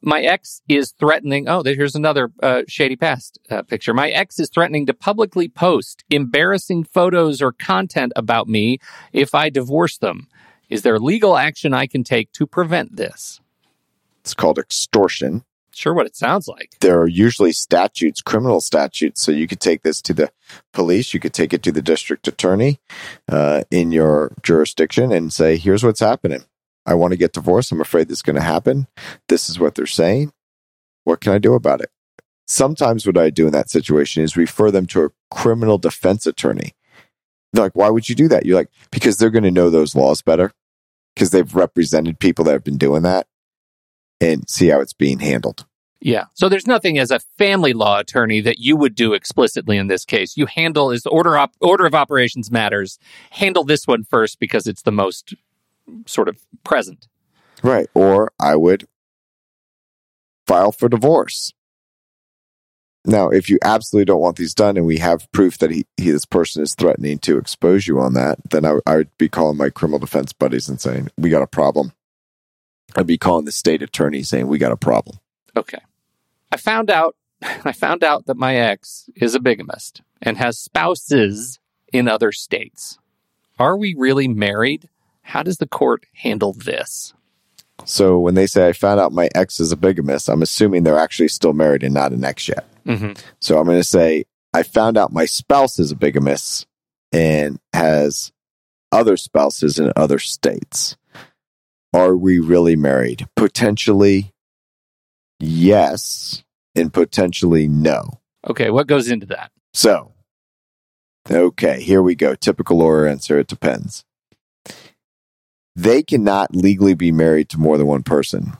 My 0.00 0.20
ex 0.20 0.62
is 0.68 0.92
threatening. 0.92 1.48
Oh, 1.48 1.64
here's 1.64 1.96
another 1.96 2.30
uh, 2.40 2.62
shady 2.68 2.94
past 2.94 3.40
uh, 3.50 3.62
picture. 3.62 3.92
My 3.92 4.10
ex 4.10 4.38
is 4.38 4.48
threatening 4.48 4.86
to 4.86 4.94
publicly 4.94 5.48
post 5.48 6.04
embarrassing 6.10 6.84
photos 6.84 7.42
or 7.42 7.50
content 7.50 8.12
about 8.14 8.46
me 8.46 8.78
if 9.12 9.34
I 9.34 9.50
divorce 9.50 9.98
them. 9.98 10.28
Is 10.68 10.82
there 10.82 11.00
legal 11.00 11.36
action 11.36 11.74
I 11.74 11.86
can 11.88 12.04
take 12.04 12.30
to 12.32 12.46
prevent 12.46 12.94
this? 12.94 13.40
It's 14.20 14.34
called 14.34 14.58
extortion. 14.58 15.42
Sure, 15.80 15.94
what 15.94 16.04
it 16.04 16.14
sounds 16.14 16.46
like. 16.46 16.74
There 16.82 17.00
are 17.00 17.08
usually 17.08 17.52
statutes, 17.52 18.20
criminal 18.20 18.60
statutes. 18.60 19.22
So 19.22 19.32
you 19.32 19.46
could 19.46 19.60
take 19.60 19.82
this 19.82 20.02
to 20.02 20.12
the 20.12 20.30
police. 20.74 21.14
You 21.14 21.20
could 21.20 21.32
take 21.32 21.54
it 21.54 21.62
to 21.62 21.72
the 21.72 21.80
district 21.80 22.28
attorney 22.28 22.80
uh, 23.30 23.62
in 23.70 23.90
your 23.90 24.34
jurisdiction 24.42 25.10
and 25.10 25.32
say, 25.32 25.56
here's 25.56 25.82
what's 25.82 26.00
happening. 26.00 26.44
I 26.84 26.92
want 26.92 27.12
to 27.12 27.16
get 27.16 27.32
divorced. 27.32 27.72
I'm 27.72 27.80
afraid 27.80 28.08
this 28.08 28.18
is 28.18 28.22
going 28.22 28.36
to 28.36 28.42
happen. 28.42 28.88
This 29.30 29.48
is 29.48 29.58
what 29.58 29.74
they're 29.74 29.86
saying. 29.86 30.34
What 31.04 31.22
can 31.22 31.32
I 31.32 31.38
do 31.38 31.54
about 31.54 31.80
it? 31.80 31.88
Sometimes 32.46 33.06
what 33.06 33.16
I 33.16 33.30
do 33.30 33.46
in 33.46 33.52
that 33.54 33.70
situation 33.70 34.22
is 34.22 34.36
refer 34.36 34.70
them 34.70 34.84
to 34.88 35.04
a 35.04 35.10
criminal 35.34 35.78
defense 35.78 36.26
attorney. 36.26 36.74
They're 37.54 37.64
like, 37.64 37.74
why 37.74 37.88
would 37.88 38.06
you 38.06 38.14
do 38.14 38.28
that? 38.28 38.44
You're 38.44 38.58
like, 38.58 38.70
because 38.92 39.16
they're 39.16 39.30
going 39.30 39.44
to 39.44 39.50
know 39.50 39.70
those 39.70 39.94
laws 39.94 40.20
better 40.20 40.52
because 41.14 41.30
they've 41.30 41.54
represented 41.54 42.18
people 42.18 42.44
that 42.44 42.52
have 42.52 42.64
been 42.64 42.76
doing 42.76 43.00
that 43.04 43.28
and 44.20 44.46
see 44.46 44.68
how 44.68 44.80
it's 44.80 44.92
being 44.92 45.20
handled. 45.20 45.64
Yeah. 46.00 46.24
So 46.34 46.48
there's 46.48 46.66
nothing 46.66 46.98
as 46.98 47.10
a 47.10 47.20
family 47.36 47.72
law 47.72 47.98
attorney 47.98 48.40
that 48.40 48.58
you 48.58 48.76
would 48.76 48.94
do 48.94 49.12
explicitly 49.12 49.76
in 49.76 49.88
this 49.88 50.04
case. 50.04 50.36
You 50.36 50.46
handle 50.46 50.90
is 50.90 51.04
order 51.06 51.36
op- 51.36 51.56
order 51.60 51.84
of 51.84 51.94
operations 51.94 52.50
matters. 52.50 52.98
Handle 53.30 53.64
this 53.64 53.86
one 53.86 54.04
first 54.04 54.40
because 54.40 54.66
it's 54.66 54.82
the 54.82 54.92
most 54.92 55.34
sort 56.06 56.28
of 56.28 56.38
present. 56.64 57.06
Right. 57.62 57.88
Or 57.92 58.32
I 58.40 58.56
would 58.56 58.88
file 60.46 60.72
for 60.72 60.88
divorce. 60.88 61.52
Now, 63.04 63.28
if 63.30 63.48
you 63.48 63.58
absolutely 63.62 64.06
don't 64.06 64.20
want 64.20 64.36
these 64.36 64.54
done 64.54 64.76
and 64.76 64.86
we 64.86 64.98
have 64.98 65.30
proof 65.32 65.58
that 65.58 65.70
he, 65.70 65.86
he 65.96 66.10
this 66.10 66.26
person 66.26 66.62
is 66.62 66.74
threatening 66.74 67.18
to 67.20 67.38
expose 67.38 67.86
you 67.86 67.98
on 67.98 68.14
that, 68.14 68.38
then 68.50 68.64
I, 68.64 68.78
I 68.86 68.96
would 68.96 69.16
be 69.16 69.28
calling 69.28 69.56
my 69.56 69.70
criminal 69.70 69.98
defense 69.98 70.32
buddies 70.32 70.68
and 70.68 70.80
saying, 70.80 71.08
we 71.16 71.30
got 71.30 71.42
a 71.42 71.46
problem. 71.46 71.92
I'd 72.96 73.06
be 73.06 73.16
calling 73.16 73.44
the 73.46 73.52
state 73.52 73.82
attorney 73.82 74.22
saying, 74.22 74.48
we 74.48 74.58
got 74.58 74.72
a 74.72 74.76
problem. 74.76 75.18
Okay. 75.56 75.78
I 76.50 76.56
found 76.56 76.90
out 76.90 77.16
I 77.42 77.72
found 77.72 78.04
out 78.04 78.26
that 78.26 78.36
my 78.36 78.56
ex 78.56 79.08
is 79.16 79.34
a 79.34 79.40
bigamist 79.40 80.02
and 80.20 80.36
has 80.36 80.58
spouses 80.58 81.58
in 81.92 82.08
other 82.08 82.32
states. 82.32 82.98
Are 83.58 83.76
we 83.76 83.94
really 83.96 84.28
married? 84.28 84.88
How 85.22 85.42
does 85.42 85.58
the 85.58 85.68
court 85.68 86.04
handle 86.14 86.52
this? 86.52 87.14
So 87.84 88.18
when 88.18 88.34
they 88.34 88.46
say 88.46 88.68
I 88.68 88.72
found 88.72 89.00
out 89.00 89.12
my 89.12 89.28
ex 89.34 89.60
is 89.60 89.72
a 89.72 89.76
bigamist, 89.76 90.28
I'm 90.28 90.42
assuming 90.42 90.82
they're 90.82 90.98
actually 90.98 91.28
still 91.28 91.52
married 91.52 91.82
and 91.82 91.94
not 91.94 92.12
an 92.12 92.24
ex 92.24 92.48
yet. 92.48 92.66
Mm-hmm. 92.86 93.12
So 93.40 93.58
I'm 93.58 93.66
going 93.66 93.78
to 93.78 93.84
say 93.84 94.24
I 94.52 94.62
found 94.62 94.98
out 94.98 95.12
my 95.12 95.24
spouse 95.24 95.78
is 95.78 95.92
a 95.92 95.96
bigamist 95.96 96.66
and 97.12 97.58
has 97.72 98.32
other 98.92 99.16
spouses 99.16 99.78
in 99.78 99.92
other 99.96 100.18
states. 100.18 100.96
Are 101.92 102.16
we 102.16 102.38
really 102.38 102.76
married? 102.76 103.28
Potentially 103.36 104.32
yes, 105.40 106.42
and 106.74 106.92
potentially 106.92 107.66
no. 107.66 108.20
Okay, 108.48 108.70
what 108.70 108.86
goes 108.86 109.10
into 109.10 109.26
that? 109.26 109.50
So, 109.74 110.12
okay, 111.30 111.82
here 111.82 112.02
we 112.02 112.14
go. 112.14 112.34
Typical 112.34 112.78
lawyer 112.78 113.06
answer 113.06 113.38
it 113.38 113.46
depends. 113.46 114.04
They 115.76 116.02
cannot 116.02 116.54
legally 116.54 116.94
be 116.94 117.12
married 117.12 117.48
to 117.50 117.58
more 117.58 117.78
than 117.78 117.86
one 117.86 118.02
person, 118.02 118.52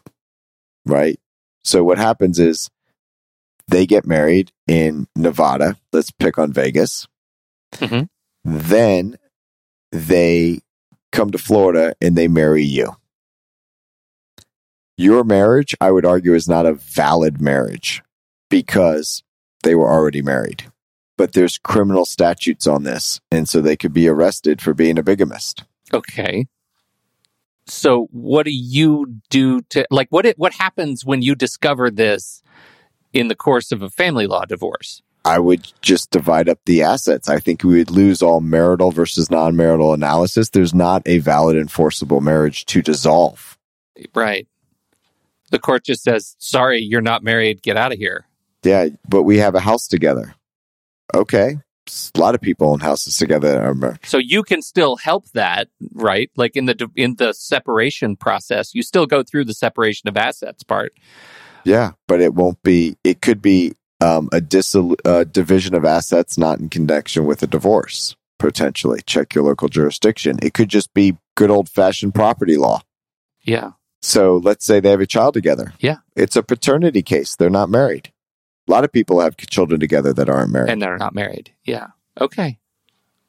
right? 0.86 1.18
So, 1.64 1.84
what 1.84 1.98
happens 1.98 2.38
is 2.38 2.70
they 3.68 3.86
get 3.86 4.06
married 4.06 4.52
in 4.66 5.06
Nevada. 5.16 5.76
Let's 5.92 6.10
pick 6.10 6.38
on 6.38 6.52
Vegas. 6.52 7.06
Mhm. 7.74 8.08
Then 8.44 9.16
they 9.92 10.60
come 11.12 11.30
to 11.30 11.38
Florida 11.38 11.94
and 12.00 12.16
they 12.16 12.28
marry 12.28 12.64
you. 12.64 12.96
Your 15.00 15.24
marriage, 15.24 15.74
I 15.80 15.92
would 15.92 16.04
argue, 16.04 16.34
is 16.34 16.46
not 16.46 16.66
a 16.66 16.74
valid 16.74 17.40
marriage 17.40 18.02
because 18.50 19.22
they 19.62 19.74
were 19.74 19.90
already 19.90 20.20
married. 20.20 20.70
But 21.16 21.32
there's 21.32 21.56
criminal 21.56 22.04
statutes 22.04 22.66
on 22.66 22.82
this, 22.82 23.18
and 23.30 23.48
so 23.48 23.62
they 23.62 23.78
could 23.78 23.94
be 23.94 24.08
arrested 24.08 24.60
for 24.60 24.74
being 24.74 24.98
a 24.98 25.02
bigamist. 25.02 25.64
Okay. 25.94 26.48
So 27.66 28.08
what 28.10 28.44
do 28.44 28.52
you 28.52 29.20
do 29.30 29.62
to 29.70 29.86
like 29.90 30.08
what 30.10 30.26
it 30.26 30.38
what 30.38 30.52
happens 30.52 31.02
when 31.02 31.22
you 31.22 31.34
discover 31.34 31.90
this 31.90 32.42
in 33.14 33.28
the 33.28 33.34
course 33.34 33.72
of 33.72 33.80
a 33.80 33.88
family 33.88 34.26
law 34.26 34.44
divorce? 34.44 35.00
I 35.24 35.38
would 35.38 35.72
just 35.80 36.10
divide 36.10 36.46
up 36.46 36.58
the 36.66 36.82
assets. 36.82 37.26
I 37.26 37.38
think 37.38 37.64
we 37.64 37.78
would 37.78 37.90
lose 37.90 38.20
all 38.20 38.42
marital 38.42 38.90
versus 38.90 39.30
non 39.30 39.56
marital 39.56 39.94
analysis. 39.94 40.50
There's 40.50 40.74
not 40.74 41.00
a 41.06 41.20
valid 41.20 41.56
enforceable 41.56 42.20
marriage 42.20 42.66
to 42.66 42.82
dissolve. 42.82 43.56
Right. 44.14 44.46
The 45.50 45.58
court 45.58 45.84
just 45.84 46.02
says, 46.02 46.36
"Sorry, 46.38 46.80
you're 46.80 47.00
not 47.00 47.22
married. 47.22 47.62
Get 47.62 47.76
out 47.76 47.92
of 47.92 47.98
here." 47.98 48.26
Yeah, 48.62 48.88
but 49.08 49.22
we 49.22 49.38
have 49.38 49.54
a 49.54 49.60
house 49.60 49.86
together. 49.88 50.34
Okay. 51.14 51.58
A 52.14 52.20
lot 52.20 52.34
of 52.36 52.40
people 52.40 52.70
own 52.70 52.80
houses 52.80 53.16
together. 53.16 53.50
that 53.50 53.60
are 53.60 53.74
mar- 53.74 53.98
So 54.04 54.18
you 54.18 54.44
can 54.44 54.62
still 54.62 54.96
help 54.96 55.28
that, 55.32 55.68
right? 55.92 56.30
Like 56.36 56.54
in 56.56 56.66
the 56.66 56.88
in 56.94 57.16
the 57.16 57.32
separation 57.32 58.16
process, 58.16 58.74
you 58.74 58.82
still 58.82 59.06
go 59.06 59.22
through 59.22 59.46
the 59.46 59.54
separation 59.54 60.08
of 60.08 60.16
assets 60.16 60.62
part. 60.62 60.92
Yeah, 61.64 61.92
but 62.06 62.20
it 62.20 62.34
won't 62.34 62.62
be, 62.62 62.96
it 63.04 63.20
could 63.20 63.42
be 63.42 63.74
um, 64.00 64.28
a 64.32 64.42
uh, 65.04 65.24
division 65.24 65.74
of 65.74 65.84
assets 65.84 66.38
not 66.38 66.58
in 66.58 66.68
connection 66.68 67.26
with 67.26 67.42
a 67.42 67.46
divorce, 67.46 68.16
potentially. 68.38 69.00
Check 69.06 69.34
your 69.34 69.44
local 69.44 69.68
jurisdiction. 69.68 70.38
It 70.42 70.54
could 70.54 70.68
just 70.68 70.92
be 70.94 71.16
good 71.34 71.50
old 71.50 71.68
fashioned 71.68 72.14
property 72.14 72.56
law. 72.56 72.80
Yeah. 73.42 73.72
So 74.02 74.38
let's 74.38 74.64
say 74.64 74.80
they 74.80 74.90
have 74.90 75.00
a 75.00 75.06
child 75.06 75.34
together. 75.34 75.72
Yeah. 75.78 75.98
It's 76.16 76.36
a 76.36 76.42
paternity 76.42 77.02
case. 77.02 77.36
They're 77.36 77.50
not 77.50 77.68
married. 77.68 78.12
A 78.68 78.70
lot 78.70 78.84
of 78.84 78.92
people 78.92 79.20
have 79.20 79.36
children 79.36 79.80
together 79.80 80.12
that 80.12 80.28
aren't 80.28 80.52
married. 80.52 80.70
And 80.70 80.80
they're 80.80 80.96
not 80.96 81.14
married. 81.14 81.52
Yeah. 81.64 81.88
Okay. 82.20 82.58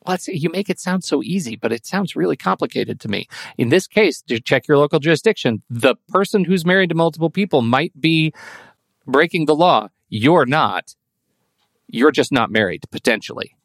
Well, 0.06 0.18
you 0.28 0.50
make 0.50 0.70
it 0.70 0.80
sound 0.80 1.04
so 1.04 1.22
easy, 1.22 1.56
but 1.56 1.72
it 1.72 1.86
sounds 1.86 2.16
really 2.16 2.36
complicated 2.36 3.00
to 3.02 3.08
me. 3.08 3.28
In 3.58 3.70
this 3.70 3.86
case, 3.86 4.22
to 4.24 4.40
check 4.40 4.68
your 4.68 4.78
local 4.78 5.00
jurisdiction, 5.00 5.62
the 5.70 5.96
person 6.10 6.44
who's 6.44 6.66
married 6.66 6.90
to 6.90 6.96
multiple 6.96 7.30
people 7.30 7.62
might 7.62 8.00
be 8.00 8.34
breaking 9.06 9.46
the 9.46 9.56
law. 9.56 9.90
You're 10.10 10.46
not. 10.46 10.96
You're 11.88 12.12
just 12.12 12.32
not 12.32 12.50
married, 12.50 12.86
potentially. 12.92 13.56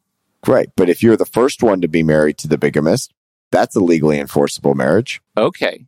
Right. 0.45 0.69
But 0.75 0.89
if 0.89 1.01
you're 1.01 1.17
the 1.17 1.25
first 1.25 1.63
one 1.63 1.81
to 1.81 1.87
be 1.87 2.03
married 2.03 2.37
to 2.39 2.47
the 2.47 2.57
bigamist, 2.57 3.13
that's 3.51 3.75
a 3.75 3.79
legally 3.79 4.19
enforceable 4.19 4.75
marriage. 4.75 5.21
Okay. 5.35 5.85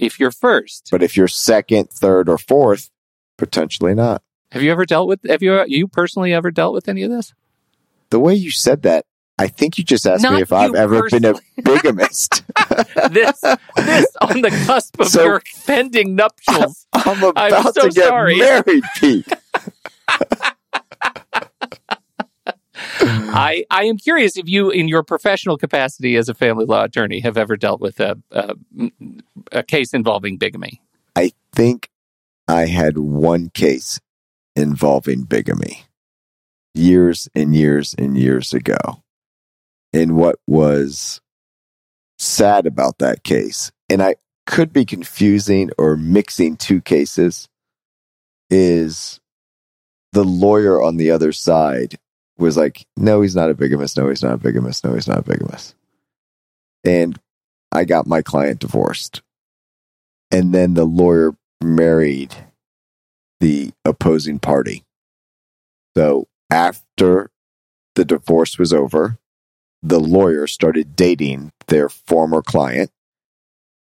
If 0.00 0.18
you're 0.18 0.30
first, 0.30 0.88
But 0.90 1.02
if 1.02 1.16
you're 1.16 1.28
second, 1.28 1.90
third, 1.90 2.28
or 2.28 2.38
fourth, 2.38 2.90
potentially 3.36 3.94
not. 3.94 4.22
have 4.52 4.62
you 4.62 4.70
ever 4.72 4.86
dealt 4.86 5.08
with, 5.08 5.20
have 5.28 5.42
you, 5.42 5.62
you 5.66 5.86
personally 5.88 6.32
ever 6.32 6.50
dealt 6.50 6.72
with 6.74 6.88
any 6.88 7.02
of 7.02 7.10
this? 7.10 7.34
The 8.10 8.18
way 8.18 8.34
you 8.34 8.50
said 8.50 8.82
that, 8.82 9.04
I 9.38 9.46
think 9.48 9.78
you 9.78 9.84
just 9.84 10.06
asked 10.06 10.22
Not 10.22 10.34
me 10.34 10.42
if 10.42 10.52
I've 10.52 10.70
you 10.70 10.76
ever 10.76 11.08
been 11.08 11.24
a 11.24 11.34
bigamist. 11.62 12.42
This, 13.10 13.40
this 13.76 14.06
on 14.20 14.40
the 14.42 14.50
cusp 14.66 14.98
of 15.00 15.08
So- 15.08 15.24
your 15.24 15.42
pending 15.66 16.14
nuptials. 16.16 16.86
I'm 16.92 17.22
about 17.22 17.74
so 17.74 17.88
to 17.88 17.90
get 17.90 18.08
sorry. 18.08 18.38
married, 18.38 18.84
Pete. 18.96 19.26
Mm-hmm. 23.00 23.30
I, 23.34 23.64
I 23.70 23.84
am 23.84 23.96
curious 23.96 24.36
if 24.36 24.48
you, 24.48 24.70
in 24.70 24.88
your 24.88 25.02
professional 25.02 25.56
capacity 25.56 26.16
as 26.16 26.28
a 26.28 26.34
family 26.34 26.66
law 26.66 26.84
attorney, 26.84 27.20
have 27.20 27.36
ever 27.36 27.56
dealt 27.56 27.80
with 27.80 27.98
a, 28.00 28.18
a, 28.30 28.54
a 29.52 29.62
case 29.62 29.94
involving 29.94 30.36
bigamy. 30.36 30.80
I 31.16 31.32
think 31.52 31.88
I 32.46 32.66
had 32.66 32.98
one 32.98 33.50
case 33.50 34.00
involving 34.54 35.22
bigamy 35.22 35.84
years 36.74 37.28
and 37.34 37.54
years 37.54 37.94
and 37.96 38.16
years 38.18 38.52
ago. 38.52 39.02
And 39.92 40.16
what 40.16 40.36
was 40.46 41.20
sad 42.18 42.66
about 42.66 42.98
that 42.98 43.24
case, 43.24 43.72
and 43.88 44.02
I 44.02 44.16
could 44.46 44.72
be 44.72 44.84
confusing 44.84 45.70
or 45.78 45.96
mixing 45.96 46.56
two 46.56 46.80
cases, 46.80 47.48
is 48.50 49.20
the 50.12 50.24
lawyer 50.24 50.82
on 50.82 50.96
the 50.96 51.10
other 51.10 51.32
side 51.32 51.96
was 52.40 52.56
like, 52.56 52.86
no, 52.96 53.20
he's 53.20 53.36
not 53.36 53.50
a 53.50 53.54
bigamist. 53.54 53.96
No, 53.96 54.08
he's 54.08 54.22
not 54.22 54.34
a 54.34 54.38
bigamist. 54.38 54.84
No, 54.84 54.94
he's 54.94 55.08
not 55.08 55.18
a 55.18 55.22
bigamist. 55.22 55.74
And 56.84 57.18
I 57.70 57.84
got 57.84 58.06
my 58.06 58.22
client 58.22 58.60
divorced. 58.60 59.22
And 60.30 60.54
then 60.54 60.74
the 60.74 60.84
lawyer 60.84 61.36
married 61.62 62.34
the 63.40 63.72
opposing 63.84 64.38
party. 64.38 64.84
So 65.96 66.28
after 66.50 67.30
the 67.94 68.04
divorce 68.04 68.58
was 68.58 68.72
over, 68.72 69.18
the 69.82 70.00
lawyer 70.00 70.46
started 70.46 70.96
dating 70.96 71.52
their 71.68 71.88
former 71.88 72.42
client. 72.42 72.90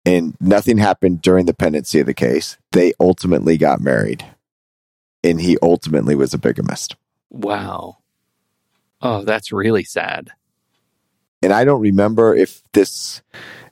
And 0.04 0.36
nothing 0.40 0.78
happened 0.78 1.22
during 1.22 1.46
the 1.46 1.54
pendency 1.54 2.00
of 2.00 2.06
the 2.06 2.14
case. 2.14 2.56
They 2.72 2.92
ultimately 2.98 3.56
got 3.56 3.80
married. 3.80 4.24
And 5.22 5.40
he 5.40 5.56
ultimately 5.62 6.16
was 6.16 6.34
a 6.34 6.38
bigamist. 6.38 6.96
Wow. 7.30 7.98
Oh, 9.02 9.24
that's 9.24 9.52
really 9.52 9.84
sad. 9.84 10.30
And 11.42 11.52
I 11.52 11.64
don't 11.64 11.80
remember 11.80 12.34
if 12.34 12.62
this 12.72 13.20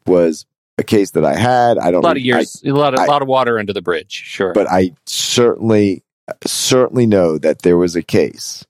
was 0.07 0.45
a 0.77 0.83
case 0.83 1.13
that 1.13 1.25
I 1.25 1.37
had. 1.37 1.79
I 1.79 1.91
don't 1.91 2.03
A 2.03 2.07
lot 2.07 2.17
of 2.17 2.23
years, 2.23 2.61
a 2.65 2.73
lot 2.73 2.95
of, 2.95 3.01
I- 3.01 3.07
lot 3.07 3.23
of 3.23 3.29
water 3.29 3.59
under 3.59 3.73
the 3.73 3.83
bridge. 3.83 4.13
Sure. 4.13 4.53
but 4.53 4.67
I 4.71 4.93
certainly 5.07 6.03
certainly 6.47 7.07
know 7.07 7.39
that 7.39 7.63
there 7.63 7.77
was 7.77 7.97
a 7.97 8.03
case 8.03 8.65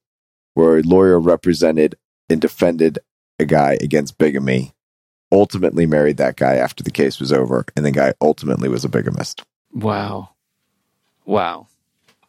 where 0.55 0.79
a 0.79 0.83
lawyer 0.83 1.19
represented 1.21 1.95
and 2.29 2.41
defended 2.41 2.99
a 3.39 3.45
guy 3.45 3.77
against 3.83 4.17
bigamy, 4.19 4.73
ultimately 5.33 5.87
married 5.87 6.17
that 6.17 6.37
guy 6.37 6.55
after 6.57 6.83
the 6.83 6.91
case 6.91 7.21
was 7.21 7.33
over, 7.33 7.65
and 7.77 7.85
the 7.85 7.91
guy 7.91 8.13
ultimately 8.21 8.69
was 8.69 8.85
a 8.85 8.89
bigamist. 8.89 9.43
Wow. 9.73 10.31
Wow. 11.27 11.69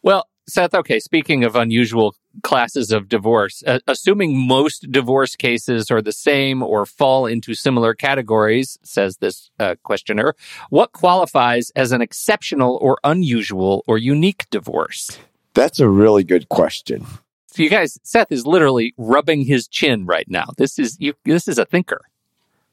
Well, 0.02 0.28
Seth, 0.48 0.74
okay, 0.74 0.98
speaking 0.98 1.44
of 1.44 1.54
unusual 1.54 2.14
classes 2.42 2.90
of 2.90 3.08
divorce, 3.08 3.62
uh, 3.66 3.78
assuming 3.86 4.36
most 4.36 4.90
divorce 4.90 5.36
cases 5.36 5.90
are 5.90 6.02
the 6.02 6.12
same 6.12 6.62
or 6.62 6.84
fall 6.84 7.26
into 7.26 7.54
similar 7.54 7.94
categories, 7.94 8.78
says 8.82 9.18
this 9.18 9.50
uh, 9.60 9.76
questioner, 9.84 10.34
what 10.70 10.92
qualifies 10.92 11.70
as 11.76 11.92
an 11.92 12.02
exceptional 12.02 12.78
or 12.82 12.98
unusual 13.04 13.84
or 13.86 13.98
unique 13.98 14.46
divorce? 14.50 15.18
That's 15.54 15.78
a 15.80 15.88
really 15.88 16.24
good 16.24 16.48
question. 16.48 17.06
So 17.46 17.62
you 17.62 17.70
guys, 17.70 17.98
Seth 18.02 18.32
is 18.32 18.46
literally 18.46 18.94
rubbing 18.96 19.44
his 19.44 19.68
chin 19.68 20.06
right 20.06 20.28
now. 20.28 20.46
This 20.56 20.78
is 20.78 20.96
you, 20.98 21.14
this 21.24 21.46
is 21.46 21.58
a 21.58 21.66
thinker. 21.66 22.00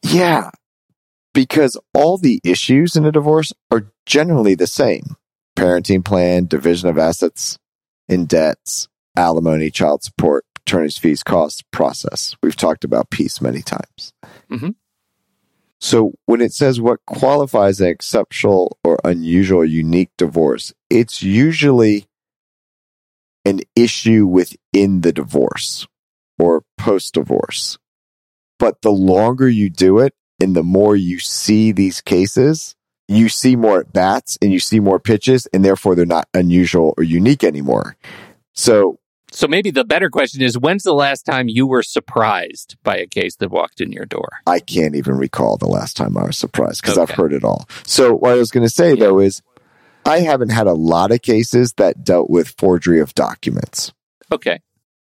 Yeah, 0.01 0.51
because 1.33 1.77
all 1.93 2.17
the 2.17 2.39
issues 2.43 2.95
in 2.95 3.05
a 3.05 3.11
divorce 3.11 3.53
are 3.69 3.91
generally 4.05 4.55
the 4.55 4.67
same 4.67 5.17
parenting 5.59 6.05
plan, 6.05 6.45
division 6.45 6.89
of 6.89 6.97
assets 6.97 7.57
and 8.07 8.27
debts, 8.27 8.87
alimony, 9.15 9.69
child 9.69 10.03
support, 10.03 10.45
attorney's 10.65 10.97
fees, 10.97 11.21
costs, 11.21 11.61
process. 11.71 12.35
We've 12.41 12.55
talked 12.55 12.83
about 12.83 13.09
peace 13.09 13.41
many 13.41 13.61
times. 13.61 14.13
Mhm. 14.49 14.75
So 15.81 16.13
when 16.25 16.41
it 16.41 16.53
says 16.53 16.79
what 16.81 17.05
qualifies 17.05 17.79
an 17.81 17.87
exceptional 17.87 18.77
or 18.83 18.99
unusual 19.03 19.65
unique 19.65 20.11
divorce, 20.17 20.73
it's 20.89 21.21
usually 21.21 22.07
an 23.45 23.61
issue 23.75 24.25
within 24.27 25.01
the 25.01 25.13
divorce 25.13 25.87
or 26.37 26.63
post 26.77 27.13
divorce. 27.13 27.77
But 28.59 28.81
the 28.81 28.91
longer 28.91 29.47
you 29.47 29.69
do 29.69 29.99
it 29.99 30.13
and 30.41 30.55
the 30.55 30.63
more 30.63 30.95
you 30.95 31.19
see 31.19 31.71
these 31.71 32.01
cases, 32.01 32.75
you 33.09 33.27
see 33.27 33.55
more 33.55 33.79
at 33.81 33.91
bats 33.91 34.37
and 34.41 34.51
you 34.53 34.59
see 34.59 34.79
more 34.79 34.99
pitches, 34.99 35.47
and 35.47 35.65
therefore 35.65 35.95
they're 35.95 36.05
not 36.05 36.29
unusual 36.33 36.93
or 36.97 37.03
unique 37.03 37.43
anymore. 37.43 37.97
So 38.53 38.99
So 39.31 39.47
maybe 39.47 39.71
the 39.71 39.83
better 39.83 40.09
question 40.09 40.41
is 40.41 40.57
when's 40.57 40.83
the 40.83 40.93
last 40.93 41.23
time 41.25 41.47
you 41.49 41.67
were 41.67 41.83
surprised 41.83 42.77
by 42.83 42.97
a 42.97 43.05
case 43.07 43.35
that 43.37 43.49
walked 43.51 43.81
in 43.81 43.91
your 43.91 44.05
door? 44.05 44.29
I 44.47 44.59
can't 44.59 44.95
even 44.95 45.15
recall 45.15 45.57
the 45.57 45.67
last 45.67 45.95
time 45.97 46.17
I 46.17 46.23
was 46.25 46.37
surprised 46.37 46.81
because 46.81 46.97
I've 46.97 47.11
heard 47.11 47.33
it 47.33 47.43
all. 47.43 47.67
So 47.85 48.13
what 48.15 48.31
I 48.31 48.35
was 48.35 48.51
going 48.51 48.65
to 48.65 48.73
say 48.73 48.89
Yeah. 48.93 49.05
though 49.05 49.19
is 49.19 49.41
I 50.05 50.21
haven't 50.21 50.49
had 50.49 50.65
a 50.67 50.73
lot 50.73 51.11
of 51.11 51.21
cases 51.21 51.73
that 51.73 52.03
dealt 52.03 52.29
with 52.29 52.55
forgery 52.57 52.99
of 53.01 53.13
documents. 53.13 53.91
Okay. 54.31 54.61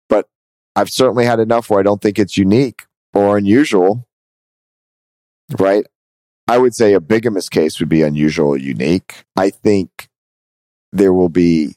But 0.07 0.29
I've 0.75 0.89
certainly 0.89 1.25
had 1.25 1.39
enough 1.39 1.69
where 1.69 1.79
I 1.79 1.83
don't 1.83 2.01
think 2.01 2.17
it's 2.19 2.37
unique 2.37 2.85
or 3.13 3.37
unusual. 3.37 4.07
Right? 5.59 5.85
I 6.47 6.58
would 6.58 6.75
say 6.75 6.93
a 6.93 6.99
bigamous 6.99 7.49
case 7.49 7.79
would 7.79 7.89
be 7.89 8.01
unusual 8.01 8.49
or 8.49 8.58
unique. 8.58 9.23
I 9.36 9.49
think 9.49 10.10
there 10.91 11.13
will 11.13 11.29
be 11.29 11.75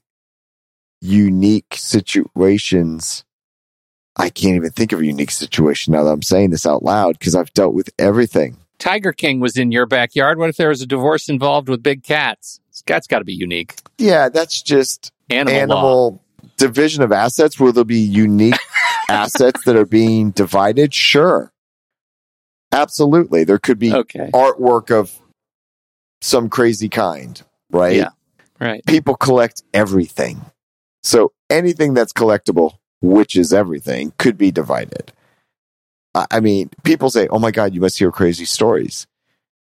unique 1.00 1.74
situations. 1.76 3.24
I 4.16 4.30
can't 4.30 4.56
even 4.56 4.70
think 4.70 4.92
of 4.92 5.00
a 5.00 5.06
unique 5.06 5.30
situation 5.30 5.92
now 5.92 6.04
that 6.04 6.10
I'm 6.10 6.22
saying 6.22 6.50
this 6.50 6.66
out 6.66 6.82
loud 6.82 7.18
because 7.18 7.34
I've 7.34 7.52
dealt 7.52 7.74
with 7.74 7.90
everything. 7.98 8.56
Tiger 8.78 9.12
King 9.12 9.40
was 9.40 9.56
in 9.56 9.72
your 9.72 9.86
backyard. 9.86 10.38
What 10.38 10.50
if 10.50 10.56
there 10.56 10.68
was 10.68 10.82
a 10.82 10.86
divorce 10.86 11.28
involved 11.28 11.68
with 11.68 11.82
big 11.82 12.02
cats? 12.02 12.60
That's 12.86 13.06
got 13.06 13.20
to 13.20 13.24
be 13.24 13.34
unique. 13.34 13.76
Yeah, 13.98 14.28
that's 14.28 14.62
just 14.62 15.12
Animal, 15.30 15.54
animal 15.54 16.22
division 16.56 17.02
of 17.02 17.12
assets. 17.12 17.58
Will 17.58 17.72
there 17.72 17.84
be 17.84 17.98
unique 17.98 18.54
assets 19.08 19.64
that 19.64 19.76
are 19.76 19.86
being 19.86 20.30
divided? 20.30 20.92
Sure. 20.92 21.52
Absolutely. 22.72 23.44
There 23.44 23.58
could 23.58 23.78
be 23.78 23.92
Okay. 23.94 24.30
artwork 24.32 24.90
of 24.90 25.12
some 26.20 26.48
crazy 26.48 26.88
kind, 26.88 27.42
right? 27.70 27.96
Yeah. 27.96 28.08
Right. 28.60 28.84
People 28.86 29.16
collect 29.16 29.62
everything. 29.74 30.40
So 31.02 31.32
anything 31.50 31.94
that's 31.94 32.12
collectible, 32.12 32.78
which 33.00 33.36
is 33.36 33.52
everything, 33.52 34.12
could 34.18 34.36
be 34.38 34.50
divided. 34.50 35.12
I 36.14 36.26
I 36.30 36.40
mean, 36.40 36.70
people 36.82 37.10
say, 37.10 37.28
oh 37.28 37.38
my 37.38 37.50
God, 37.50 37.74
you 37.74 37.80
must 37.80 37.98
hear 37.98 38.10
crazy 38.10 38.44
stories. 38.44 39.06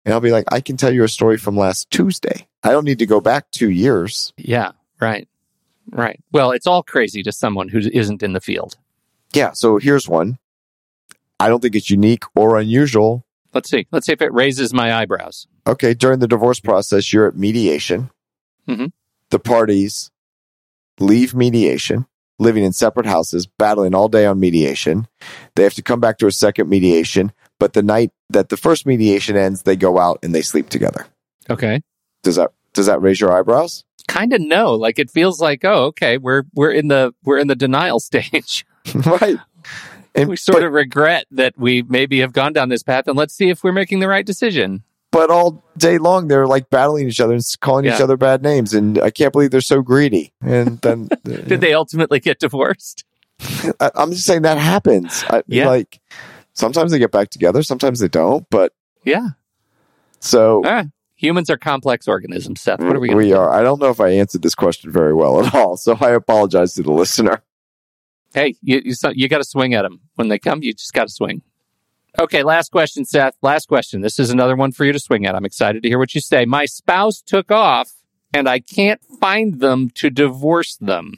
And 0.05 0.13
I'll 0.13 0.21
be 0.21 0.31
like, 0.31 0.45
I 0.51 0.61
can 0.61 0.77
tell 0.77 0.93
you 0.93 1.03
a 1.03 1.07
story 1.09 1.37
from 1.37 1.57
last 1.57 1.89
Tuesday. 1.89 2.47
I 2.63 2.69
don't 2.71 2.85
need 2.85 2.99
to 2.99 3.05
go 3.07 3.19
back 3.19 3.49
two 3.51 3.69
years. 3.69 4.33
Yeah. 4.37 4.71
Right. 5.01 5.27
Right. 5.91 6.19
Well, 6.31 6.51
it's 6.51 6.67
all 6.67 6.83
crazy 6.83 7.21
to 7.23 7.31
someone 7.31 7.69
who 7.69 7.79
isn't 7.79 8.23
in 8.23 8.33
the 8.33 8.41
field. 8.41 8.77
Yeah. 9.33 9.51
So 9.53 9.77
here's 9.77 10.07
one. 10.07 10.37
I 11.39 11.49
don't 11.49 11.61
think 11.61 11.75
it's 11.75 11.89
unique 11.89 12.23
or 12.35 12.57
unusual. 12.57 13.25
Let's 13.53 13.69
see. 13.69 13.87
Let's 13.91 14.05
see 14.05 14.13
if 14.13 14.21
it 14.21 14.33
raises 14.33 14.73
my 14.73 14.93
eyebrows. 14.93 15.47
Okay. 15.67 15.93
During 15.93 16.19
the 16.19 16.27
divorce 16.27 16.59
process, 16.59 17.11
you're 17.13 17.27
at 17.27 17.35
mediation. 17.37 18.09
Mhm. 18.67 18.91
The 19.29 19.39
parties 19.39 20.11
leave 20.99 21.33
mediation, 21.33 22.05
living 22.39 22.63
in 22.63 22.73
separate 22.73 23.05
houses, 23.05 23.45
battling 23.47 23.93
all 23.95 24.07
day 24.07 24.25
on 24.25 24.39
mediation. 24.39 25.07
They 25.55 25.63
have 25.63 25.73
to 25.75 25.81
come 25.81 25.99
back 25.99 26.17
to 26.19 26.27
a 26.27 26.31
second 26.31 26.69
mediation. 26.69 27.31
But 27.59 27.73
the 27.73 27.83
night 27.83 28.11
that 28.29 28.49
the 28.49 28.57
first 28.57 28.85
mediation 28.85 29.37
ends, 29.37 29.61
they 29.63 29.75
go 29.77 29.97
out 29.99 30.19
and 30.23 30.35
they 30.35 30.41
sleep 30.41 30.69
together. 30.69 31.05
Okay. 31.49 31.81
Does 32.23 32.35
that, 32.35 32.51
does 32.73 32.85
that 32.87 33.01
raise 33.01 33.21
your 33.21 33.31
eyebrows? 33.31 33.83
Kind 34.07 34.33
of 34.33 34.41
no. 34.41 34.73
Like 34.73 34.99
it 34.99 35.09
feels 35.09 35.39
like, 35.39 35.63
oh, 35.63 35.85
okay, 35.85 36.17
we're 36.17 36.43
we're 36.53 36.71
in 36.71 36.89
the 36.89 37.13
we're 37.23 37.37
in 37.39 37.47
the 37.47 37.55
denial 37.55 37.99
stage. 38.11 38.65
right. 38.93 39.37
And, 40.15 40.29
we 40.29 40.35
sort 40.37 40.57
but, 40.57 40.63
of 40.63 40.71
regret 40.73 41.25
that 41.31 41.57
we 41.57 41.81
maybe 41.83 42.19
have 42.21 42.33
gone 42.33 42.53
down 42.53 42.69
this 42.69 42.83
path, 42.83 43.07
and 43.07 43.17
let's 43.17 43.33
see 43.33 43.49
if 43.49 43.63
we're 43.63 43.73
making 43.73 43.99
the 43.99 44.07
right 44.07 44.25
decision. 44.25 44.83
but 45.11 45.29
all 45.29 45.63
day 45.77 45.97
long, 45.97 46.27
they're 46.27 46.47
like 46.47 46.69
battling 46.69 47.07
each 47.07 47.19
other 47.19 47.33
and 47.33 47.43
calling 47.61 47.85
each 47.85 48.01
other 48.01 48.17
bad 48.17 48.41
names. 48.43 48.73
And 48.73 48.99
I 48.99 49.11
can't 49.11 49.31
believe 49.31 49.51
they're 49.51 49.61
so 49.61 49.81
greedy. 49.81 50.33
And 50.41 50.79
then, 50.81 51.09
uh, 51.11 51.15
Did 51.23 51.61
they 51.61 51.73
ultimately 51.73 52.19
get 52.19 52.39
divorced? 52.39 53.05
I, 53.79 53.91
I'm 53.95 54.11
just 54.11 54.25
saying 54.25 54.43
that 54.43 54.57
happens. 54.57 55.23
I, 55.29 55.43
Yeah. 55.47 55.67
Like 55.67 55.99
sometimes 56.53 56.91
they 56.91 56.99
get 56.99 57.11
back 57.11 57.29
together, 57.29 57.63
sometimes 57.63 57.99
they 57.99 58.07
don't. 58.09 58.45
But 58.49 58.73
Yeah. 59.03 59.29
so 60.19 60.63
humans 61.15 61.49
are 61.49 61.57
complex 61.57 62.07
organisms, 62.07 62.61
Seth. 62.61 62.79
What 62.79 62.95
are 62.95 62.99
we? 62.99 63.13
We 63.13 63.29
do? 63.29 63.37
are. 63.37 63.49
I 63.51 63.63
don't 63.63 63.79
know 63.79 63.89
if 63.89 63.99
I 63.99 64.09
answered 64.09 64.41
this 64.41 64.55
question 64.55 64.91
very 64.91 65.13
well 65.13 65.45
at 65.45 65.53
all. 65.55 65.77
So 65.77 65.97
I 65.99 66.11
apologize 66.11 66.73
to 66.73 66.83
the 66.83 66.91
listener. 66.91 67.41
Hey, 68.35 68.57
you 68.61 68.81
you, 68.83 68.93
you 69.13 69.29
got 69.29 69.37
to 69.37 69.45
swing 69.45 69.73
at 69.73 69.83
them 69.83 70.01
when 70.15 70.27
they 70.27 70.37
come. 70.37 70.61
You 70.61 70.73
just 70.73 70.93
got 70.93 71.07
to 71.07 71.13
swing. 71.13 71.41
Okay, 72.19 72.43
last 72.43 72.69
question, 72.69 73.05
Seth. 73.05 73.37
Last 73.41 73.69
question. 73.69 74.01
This 74.01 74.19
is 74.19 74.29
another 74.29 74.57
one 74.57 74.73
for 74.73 74.83
you 74.83 74.91
to 74.91 74.99
swing 74.99 75.25
at. 75.25 75.35
I'm 75.35 75.45
excited 75.45 75.83
to 75.83 75.89
hear 75.89 75.97
what 75.97 76.13
you 76.13 76.19
say. 76.19 76.43
My 76.43 76.65
spouse 76.65 77.21
took 77.21 77.49
off, 77.49 77.91
and 78.33 78.49
I 78.49 78.59
can't 78.59 79.01
find 79.21 79.61
them 79.61 79.89
to 79.95 80.09
divorce 80.09 80.75
them. 80.75 81.13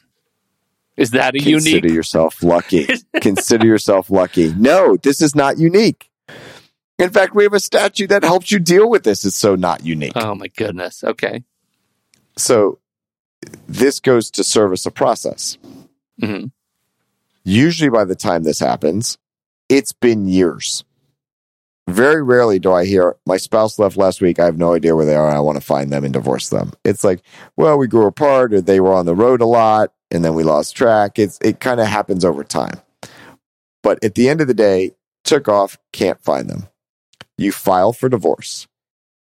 Is 0.96 1.10
that 1.12 1.34
a 1.34 1.40
Consider 1.40 1.50
unique? 1.50 1.64
Consider 1.64 1.94
yourself 1.94 2.44
lucky. 2.44 2.88
Consider 3.22 3.66
yourself 3.66 4.12
lucky. 4.12 4.54
No, 4.54 4.96
this 4.96 5.20
is 5.20 5.36
not 5.36 5.58
unique. 5.58 6.12
In 7.00 7.10
fact, 7.10 7.34
we 7.34 7.44
have 7.46 7.54
a 7.54 7.60
statute 7.60 8.08
that 8.08 8.24
helps 8.24 8.52
you 8.52 8.60
deal 8.60 8.88
with 8.88 9.04
this. 9.04 9.26
It's 9.26 9.36
so 9.36 9.56
not 9.56 9.84
unique. 9.84 10.14
Oh 10.16 10.36
my 10.36 10.50
goodness. 10.50 11.04
Okay. 11.04 11.44
So 12.38 12.78
this 13.68 14.00
goes 14.00 14.30
to 14.32 14.44
service 14.44 14.86
a 14.86 14.92
process. 14.92 15.58
hmm 16.20 16.46
Usually 17.48 17.90
by 17.90 18.04
the 18.04 18.14
time 18.14 18.44
this 18.44 18.60
happens, 18.60 19.18
it's 19.70 19.94
been 19.94 20.28
years. 20.28 20.84
Very 21.88 22.22
rarely 22.22 22.60
do 22.60 22.74
I 22.74 22.84
hear 22.84 23.16
my 23.26 23.38
spouse 23.38 23.80
left 23.80 23.96
last 23.96 24.20
week. 24.20 24.38
I 24.38 24.44
have 24.44 24.58
no 24.58 24.74
idea 24.74 24.98
where 24.98 25.06
they 25.06 25.16
are. 25.16 25.30
I 25.30 25.40
want 25.40 25.58
to 25.58 25.64
find 25.64 25.90
them 25.90 26.04
and 26.04 26.12
divorce 26.12 26.50
them. 26.50 26.74
It's 26.84 27.06
like, 27.06 27.22
well, 27.56 27.78
we 27.78 27.88
grew 27.88 28.06
apart 28.06 28.54
or 28.54 28.60
they 28.60 28.82
were 28.82 28.92
on 28.92 29.06
the 29.06 29.16
road 29.16 29.40
a 29.40 29.46
lot 29.46 29.94
and 30.12 30.26
then 30.26 30.34
we 30.34 30.44
lost 30.44 30.76
track. 30.76 31.18
It's 31.18 31.40
it 31.42 31.62
kind 31.62 31.80
of 31.80 31.88
happens 31.88 32.26
over 32.26 32.44
time. 32.44 32.82
But 33.82 34.04
at 34.04 34.16
the 34.16 34.28
end 34.28 34.42
of 34.42 34.48
the 34.48 34.54
day, 34.54 34.92
took 35.24 35.48
off, 35.48 35.78
can't 35.94 36.22
find 36.22 36.50
them. 36.50 36.68
You 37.38 37.54
file 37.54 37.94
for 37.94 38.10
divorce. 38.10 38.68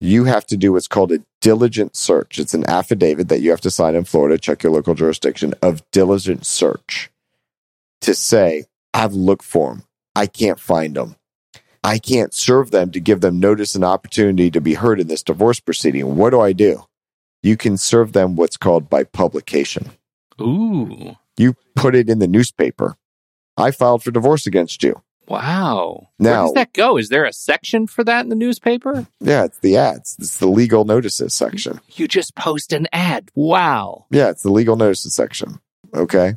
You 0.00 0.24
have 0.24 0.46
to 0.46 0.56
do 0.56 0.72
what's 0.72 0.88
called 0.88 1.12
a 1.12 1.22
diligent 1.40 1.94
search. 1.94 2.40
It's 2.40 2.54
an 2.54 2.68
affidavit 2.68 3.28
that 3.28 3.40
you 3.40 3.50
have 3.50 3.60
to 3.60 3.70
sign 3.70 3.94
in 3.94 4.02
Florida, 4.02 4.36
check 4.36 4.64
your 4.64 4.72
local 4.72 4.96
jurisdiction 4.96 5.54
of 5.62 5.88
diligent 5.92 6.44
search 6.44 7.08
to 8.02 8.14
say, 8.14 8.64
I've 8.94 9.12
looked 9.14 9.44
for 9.44 9.70
them. 9.74 9.84
I 10.14 10.26
can't 10.26 10.58
find 10.60 10.94
them. 10.96 11.16
I 11.82 11.98
can't 11.98 12.34
serve 12.34 12.70
them 12.70 12.90
to 12.92 13.00
give 13.00 13.20
them 13.20 13.40
notice 13.40 13.74
and 13.74 13.84
opportunity 13.84 14.50
to 14.50 14.60
be 14.60 14.74
heard 14.74 15.00
in 15.00 15.06
this 15.06 15.22
divorce 15.22 15.60
proceeding. 15.60 16.16
What 16.16 16.30
do 16.30 16.40
I 16.40 16.52
do? 16.52 16.84
You 17.42 17.56
can 17.56 17.76
serve 17.78 18.12
them 18.12 18.36
what's 18.36 18.56
called 18.58 18.90
by 18.90 19.04
publication. 19.04 19.90
Ooh. 20.40 21.16
You 21.38 21.54
put 21.76 21.94
it 21.94 22.10
in 22.10 22.18
the 22.18 22.28
newspaper. 22.28 22.96
I 23.56 23.70
filed 23.70 24.02
for 24.02 24.10
divorce 24.10 24.46
against 24.46 24.82
you. 24.82 25.02
Wow. 25.28 26.08
Where 26.18 26.32
Now- 26.32 26.46
does 26.46 26.54
that 26.54 26.72
go? 26.72 26.98
Is 26.98 27.08
there 27.08 27.24
a 27.24 27.32
section 27.32 27.86
for 27.86 28.02
that 28.04 28.22
in 28.22 28.28
the 28.30 28.34
newspaper? 28.34 29.06
Yeah, 29.20 29.44
it's 29.44 29.58
the 29.60 29.76
ads. 29.76 30.16
It's 30.18 30.36
the 30.38 30.48
legal 30.48 30.84
notices 30.84 31.32
section. 31.34 31.80
You 31.94 32.08
just 32.08 32.34
post 32.34 32.72
an 32.72 32.88
ad. 32.92 33.30
Wow. 33.34 34.06
Yeah, 34.10 34.28
it's 34.30 34.42
the 34.42 34.50
legal 34.50 34.76
notices 34.76 35.14
section. 35.14 35.60
Okay. 35.94 36.34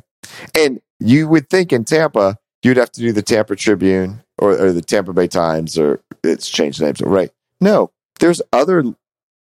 And 0.54 0.80
you 1.00 1.28
would 1.28 1.50
think 1.50 1.72
in 1.72 1.84
Tampa, 1.84 2.38
you'd 2.62 2.76
have 2.76 2.92
to 2.92 3.00
do 3.00 3.12
the 3.12 3.22
Tampa 3.22 3.56
Tribune 3.56 4.22
or, 4.38 4.52
or 4.52 4.72
the 4.72 4.82
Tampa 4.82 5.12
Bay 5.12 5.28
Times 5.28 5.78
or 5.78 6.02
it's 6.22 6.48
changed 6.48 6.80
names, 6.80 7.00
right? 7.00 7.30
No, 7.60 7.92
there's 8.20 8.42
other 8.52 8.84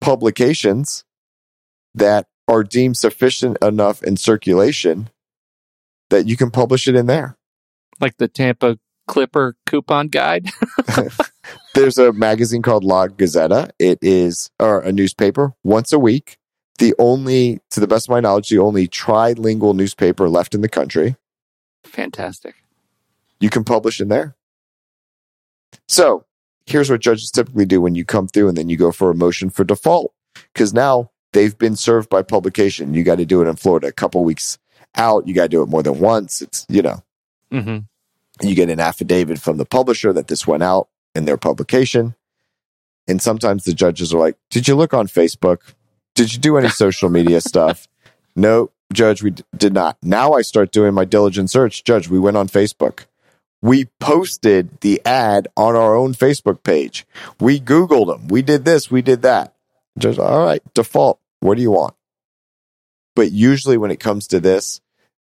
publications 0.01 1.05
that 1.93 2.27
are 2.47 2.63
deemed 2.63 2.97
sufficient 2.97 3.57
enough 3.61 4.03
in 4.03 4.17
circulation 4.17 5.09
that 6.09 6.27
you 6.27 6.37
can 6.37 6.51
publish 6.51 6.87
it 6.87 6.95
in 6.95 7.07
there. 7.07 7.37
Like 7.99 8.17
the 8.17 8.27
Tampa 8.27 8.77
Clipper 9.07 9.55
coupon 9.65 10.09
guide. 10.09 10.49
There's 11.73 11.97
a 11.97 12.13
magazine 12.13 12.61
called 12.61 12.83
La 12.83 13.07
Gaceta. 13.07 13.69
It 13.79 13.99
is, 14.01 14.49
or 14.59 14.79
a 14.81 14.91
newspaper 14.91 15.53
once 15.63 15.91
a 15.91 15.99
week. 15.99 16.37
The 16.79 16.93
only, 16.99 17.61
to 17.71 17.79
the 17.79 17.87
best 17.87 18.07
of 18.07 18.11
my 18.11 18.19
knowledge, 18.19 18.49
the 18.49 18.59
only 18.59 18.87
trilingual 18.87 19.75
newspaper 19.75 20.27
left 20.29 20.53
in 20.53 20.61
the 20.61 20.69
country. 20.69 21.15
Fantastic. 21.85 22.55
you 23.39 23.49
can 23.49 23.63
publish 23.63 24.01
in 24.01 24.09
there. 24.09 24.35
So 25.87 26.25
here's 26.65 26.89
what 26.89 27.01
judges 27.01 27.31
typically 27.31 27.65
do 27.65 27.79
when 27.81 27.95
you 27.95 28.03
come 28.05 28.27
through 28.27 28.47
and 28.49 28.57
then 28.57 28.69
you 28.69 28.77
go 28.77 28.91
for 28.91 29.09
a 29.09 29.15
motion 29.15 29.49
for 29.49 29.63
default 29.63 30.13
because 30.53 30.73
now 30.73 31.11
they've 31.33 31.57
been 31.57 31.75
served 31.75 32.09
by 32.09 32.21
publication. 32.21 32.93
You 32.93 33.03
got 33.03 33.17
to 33.17 33.25
do 33.25 33.41
it 33.41 33.47
in 33.47 33.55
Florida 33.55 33.87
a 33.87 33.91
couple 33.91 34.23
weeks 34.23 34.57
out. 34.95 35.27
You 35.27 35.33
got 35.33 35.43
to 35.43 35.49
do 35.49 35.61
it 35.63 35.69
more 35.69 35.83
than 35.83 35.99
once. 35.99 36.41
It's, 36.41 36.65
you 36.69 36.81
know, 36.81 37.03
hmm 37.51 37.77
you 38.41 38.53
get 38.53 38.69
an 38.69 38.81
affidavit 38.81 39.39
from 39.39 39.55
the 39.55 39.65
publisher 39.65 40.11
that 40.11 40.27
this 40.27 40.45
went 40.45 40.61
out 40.61 40.89
in 41.13 41.23
their 41.23 41.37
publication. 41.37 42.15
And 43.07 43.21
sometimes 43.21 43.63
the 43.63 43.71
judges 43.73 44.13
are 44.13 44.17
like, 44.19 44.35
Did 44.49 44.67
you 44.67 44.75
look 44.75 44.93
on 44.93 45.07
Facebook? 45.07 45.59
Did 46.15 46.33
you 46.33 46.39
do 46.39 46.57
any 46.57 46.69
social 46.69 47.09
media 47.09 47.41
stuff? 47.41 47.87
No, 48.37 48.69
judge, 48.91 49.23
we 49.23 49.29
d- 49.31 49.43
did 49.55 49.71
not. 49.73 49.95
Now 50.03 50.33
I 50.33 50.41
start 50.41 50.73
doing 50.73 50.93
my 50.93 51.05
diligent 51.05 51.49
search. 51.49 51.85
Judge, 51.85 52.09
we 52.09 52.19
went 52.19 52.35
on 52.35 52.49
Facebook. 52.49 53.05
We 53.61 53.85
posted 54.01 54.81
the 54.81 55.01
ad 55.05 55.47
on 55.55 55.73
our 55.73 55.95
own 55.95 56.13
Facebook 56.13 56.61
page. 56.63 57.05
We 57.39 57.61
Googled 57.61 58.07
them. 58.07 58.27
We 58.27 58.41
did 58.41 58.65
this. 58.65 58.91
We 58.91 59.01
did 59.01 59.21
that. 59.21 59.55
Judge, 59.97 60.19
all 60.19 60.45
right, 60.45 60.61
default. 60.73 61.21
What 61.39 61.55
do 61.55 61.61
you 61.61 61.71
want? 61.71 61.93
But 63.15 63.31
usually 63.31 63.77
when 63.77 63.89
it 63.89 64.01
comes 64.01 64.27
to 64.27 64.41
this, 64.41 64.81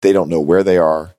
They 0.02 0.12
don't 0.12 0.28
know 0.28 0.40
where 0.40 0.62
they 0.62 0.78
are. 0.78 1.16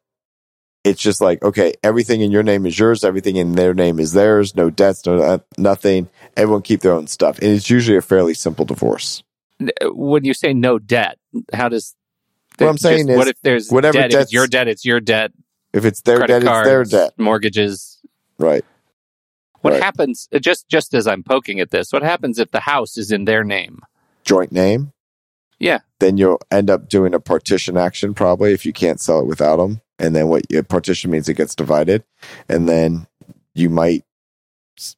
It's 0.85 1.01
just 1.01 1.19
like, 1.19 1.43
okay, 1.43 1.73
everything 1.83 2.21
in 2.21 2.31
your 2.31 2.43
name 2.43 2.65
is 2.65 2.79
yours. 2.79 3.03
Everything 3.03 3.35
in 3.35 3.55
their 3.55 3.73
name 3.73 3.99
is 3.99 4.13
theirs. 4.13 4.55
No 4.55 4.69
debts, 4.69 5.05
no 5.05 5.17
uh, 5.21 5.39
nothing. 5.57 6.07
Everyone 6.37 6.61
keep 6.61 6.79
their 6.79 6.93
own 6.93 7.07
stuff. 7.07 7.39
And 7.39 7.51
it's 7.51 7.69
usually 7.69 7.97
a 7.97 8.01
fairly 8.01 8.33
simple 8.33 8.63
divorce. 8.63 9.21
When 9.83 10.25
you 10.25 10.33
say 10.33 10.53
no 10.53 10.79
debt, 10.79 11.17
how 11.53 11.69
does 11.69 11.95
what 12.57 12.69
I'm 12.69 12.77
saying 12.77 13.07
just, 13.07 13.09
is 13.11 13.17
what 13.17 13.27
if 13.27 13.41
there's 13.41 13.69
whatever 13.69 13.97
debt? 13.97 14.05
If 14.07 14.11
debts- 14.19 14.33
your 14.33 14.47
debt, 14.47 14.67
it's 14.67 14.85
your 14.85 14.99
debt. 14.99 15.31
If 15.73 15.85
it's 15.85 16.01
their 16.01 16.19
debt, 16.27 16.43
cards, 16.43 16.67
it's 16.67 16.91
their 16.91 17.05
debt. 17.07 17.13
mortgages. 17.17 17.99
Right. 18.37 18.63
What 19.61 19.73
Right. 19.73 19.81
happens? 19.83 20.27
uh, 20.33 20.39
Just 20.39 20.67
just 20.69 20.93
as 20.93 21.07
I'm 21.07 21.23
poking 21.23 21.59
at 21.59 21.71
this, 21.71 21.91
what 21.91 22.03
happens 22.03 22.37
if 22.37 22.51
the 22.51 22.59
house 22.61 22.97
is 22.97 23.11
in 23.11 23.25
their 23.25 23.43
name? 23.43 23.79
Joint 24.25 24.51
name. 24.51 24.91
Yeah. 25.59 25.79
Then 25.99 26.17
you'll 26.17 26.41
end 26.51 26.69
up 26.69 26.89
doing 26.89 27.13
a 27.13 27.19
partition 27.19 27.77
action 27.77 28.13
probably 28.13 28.51
if 28.53 28.65
you 28.65 28.73
can't 28.73 28.99
sell 28.99 29.19
it 29.21 29.25
without 29.27 29.57
them. 29.57 29.81
And 29.99 30.15
then 30.15 30.27
what 30.27 30.43
partition 30.67 31.11
means 31.11 31.29
it 31.29 31.35
gets 31.35 31.55
divided. 31.55 32.03
And 32.49 32.67
then 32.67 33.07
you 33.55 33.69
might 33.69 34.03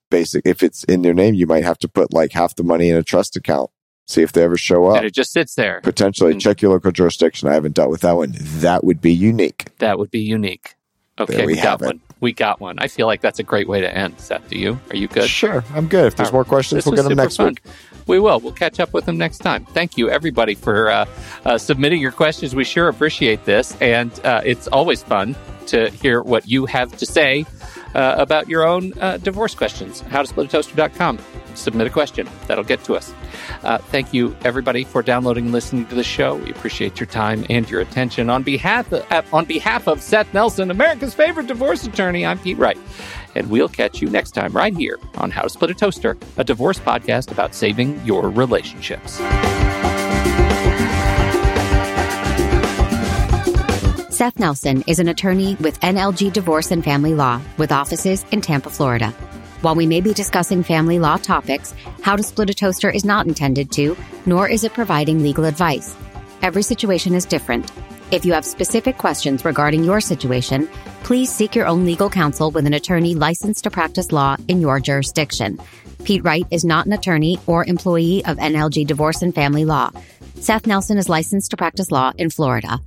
basic 0.10 0.42
if 0.46 0.64
it's 0.64 0.84
in 0.86 1.02
their 1.04 1.14
name, 1.14 1.36
you 1.36 1.46
might 1.46 1.64
have 1.64 1.78
to 1.80 1.88
put 1.88 2.14
like 2.14 2.32
half 2.32 2.56
the 2.56 2.64
money 2.64 2.90
in 2.90 2.96
a 2.96 3.04
trust 3.04 3.36
account. 3.36 3.70
See 4.08 4.22
if 4.22 4.32
they 4.34 4.44
ever 4.44 4.58
show 4.58 4.86
up. 4.86 4.98
And 4.98 5.06
it 5.06 5.14
just 5.14 5.32
sits 5.32 5.56
there. 5.56 5.82
Potentially 5.82 6.38
check 6.38 6.62
your 6.62 6.72
local 6.72 6.92
jurisdiction. 6.92 7.50
I 7.50 7.54
haven't 7.54 7.74
dealt 7.74 7.90
with 7.90 8.02
that 8.02 8.14
one. 8.16 8.34
That 8.38 8.84
would 8.84 9.02
be 9.02 9.12
unique. 9.14 9.76
That 9.80 9.98
would 9.98 10.12
be 10.12 10.20
unique. 10.20 10.76
Okay, 11.18 11.38
There 11.38 11.46
we 11.48 11.54
we, 11.54 11.62
got 11.62 11.82
it. 11.82 11.86
one. 11.86 12.02
We 12.20 12.34
got 12.34 12.60
one. 12.60 12.78
I 12.78 12.88
feel 12.88 13.08
like 13.08 13.22
that's 13.22 13.40
a 13.40 13.44
great 13.44 13.68
way 13.68 13.82
to 13.82 13.92
end. 13.98 14.20
Seth, 14.20 14.48
do 14.50 14.60
you? 14.60 14.80
Are 14.90 14.96
you 14.96 15.08
good? 15.08 15.30
Sure, 15.30 15.64
I'm 15.74 15.88
good. 15.88 16.06
If 16.08 16.18
there's 16.18 16.28
All 16.30 16.34
more 16.34 16.44
questions, 16.46 16.86
we'll 16.86 16.92
was 16.92 17.02
get 17.02 17.08
them 17.10 17.18
next 17.18 17.38
fun. 17.38 17.48
week. 17.50 17.62
We 18.06 18.20
will. 18.20 18.40
We'll 18.40 18.52
catch 18.52 18.80
up 18.80 18.94
with 18.94 19.06
them 19.06 19.18
next 19.18 19.40
time. 19.40 19.66
Thank 19.66 19.98
you, 19.98 20.10
everybody, 20.10 20.54
for 20.56 20.92
uh, 20.92 21.06
uh, 21.46 21.58
submitting 21.58 22.02
your 22.02 22.12
questions. 22.12 22.54
We 22.54 22.64
sure 22.64 22.90
appreciate 22.90 23.46
this. 23.46 23.76
And 23.82 24.12
uh, 24.26 24.42
it's 24.46 24.68
always 24.68 25.02
fun 25.02 25.36
to 25.68 25.90
hear 25.90 26.22
what 26.22 26.48
you 26.48 26.66
have 26.68 26.96
to 26.98 27.06
say 27.06 27.46
uh, 27.96 28.16
about 28.18 28.48
your 28.50 28.68
own 28.68 28.94
uh, 29.00 29.18
divorce 29.18 29.56
questions. 29.56 30.02
HowToSplitAToaster.com. 30.04 31.18
Submit 31.56 31.88
a 31.88 31.90
question. 31.90 32.28
That'll 32.48 32.64
get 32.64 32.84
to 32.84 32.96
us. 32.96 33.14
Uh, 33.64 33.78
thank 33.78 34.14
you, 34.14 34.36
everybody, 34.44 34.84
for 34.84 35.02
downloading 35.02 35.46
and 35.46 35.54
listening 35.54 35.86
to 35.88 35.96
the 35.96 36.04
show. 36.04 36.36
We 36.36 36.52
appreciate 36.52 37.00
your 37.00 37.08
time 37.08 37.46
and 37.50 37.70
your 37.70 37.82
attention. 37.82 38.30
On 38.30 38.44
behalf 38.44 38.92
of, 38.92 39.10
uh, 39.12 39.24
on 39.32 39.46
behalf 39.46 39.88
of 39.88 40.02
Seth 40.02 40.32
Nelson, 40.34 40.70
America's 40.70 41.14
favorite 41.14 41.48
divorce 41.48 41.86
attorney, 41.86 42.26
I'm 42.26 42.38
Pete 42.40 42.58
Wright. 42.58 42.78
And 43.36 43.50
we'll 43.50 43.70
catch 43.70 44.02
you 44.02 44.10
next 44.10 44.32
time 44.32 44.52
right 44.54 44.76
here 44.76 45.00
on 45.16 45.32
How 45.32 45.44
to 45.44 45.50
Split 45.50 45.72
a 45.72 45.74
Toaster, 45.74 46.18
a 46.38 46.44
divorce 46.44 46.80
podcast 46.80 47.32
about 47.32 47.54
saving 47.56 48.04
your 48.06 48.30
relationships. 48.30 49.20
Seth 54.26 54.40
Nelson 54.40 54.84
is 54.88 54.98
an 54.98 55.08
attorney 55.08 55.54
with 55.60 55.80
NLG 55.82 56.34
Divorce 56.34 56.72
and 56.72 56.84
Family 56.84 57.14
Law 57.14 57.40
with 57.60 57.72
offices 57.72 58.26
in 58.32 58.42
Tampa, 58.42 58.72
Florida. 58.72 59.12
While 59.62 59.76
we 59.76 59.86
may 59.86 60.02
be 60.02 60.16
discussing 60.16 60.64
family 60.64 60.98
law 60.98 61.18
topics, 61.18 61.76
How 62.02 62.16
to 62.16 62.24
Split 62.24 62.50
a 62.50 62.56
Toaster 62.56 62.90
is 62.90 63.06
not 63.06 63.28
intended 63.28 63.72
to, 63.74 63.96
nor 64.26 64.50
is 64.50 64.64
it 64.64 64.74
providing 64.74 65.22
legal 65.22 65.46
advice. 65.46 65.96
Every 66.42 66.64
situation 66.64 67.14
is 67.14 67.24
different. 67.24 67.72
If 68.10 68.26
you 68.26 68.34
have 68.34 68.46
specific 68.46 68.98
questions 68.98 69.46
regarding 69.46 69.84
your 69.84 70.02
situation, 70.02 70.68
please 71.04 71.32
seek 71.32 71.54
your 71.54 71.68
own 71.68 71.86
legal 71.86 72.10
counsel 72.10 72.50
with 72.50 72.66
an 72.66 72.74
attorney 72.74 73.14
licensed 73.14 73.66
to 73.66 73.70
practice 73.70 74.12
law 74.12 74.38
in 74.48 74.60
your 74.60 74.80
jurisdiction. 74.80 75.60
Pete 76.04 76.24
Wright 76.24 76.48
is 76.50 76.66
not 76.66 76.88
an 76.88 76.94
attorney 76.94 77.38
or 77.46 77.64
employee 77.64 78.26
of 78.26 78.38
NLG 78.38 78.88
Divorce 78.88 79.22
and 79.22 79.36
Family 79.36 79.66
Law. 79.66 79.92
Seth 80.34 80.66
Nelson 80.66 80.98
is 80.98 81.10
licensed 81.10 81.52
to 81.52 81.58
practice 81.58 81.92
law 81.92 82.12
in 82.18 82.32
Florida. 82.32 82.80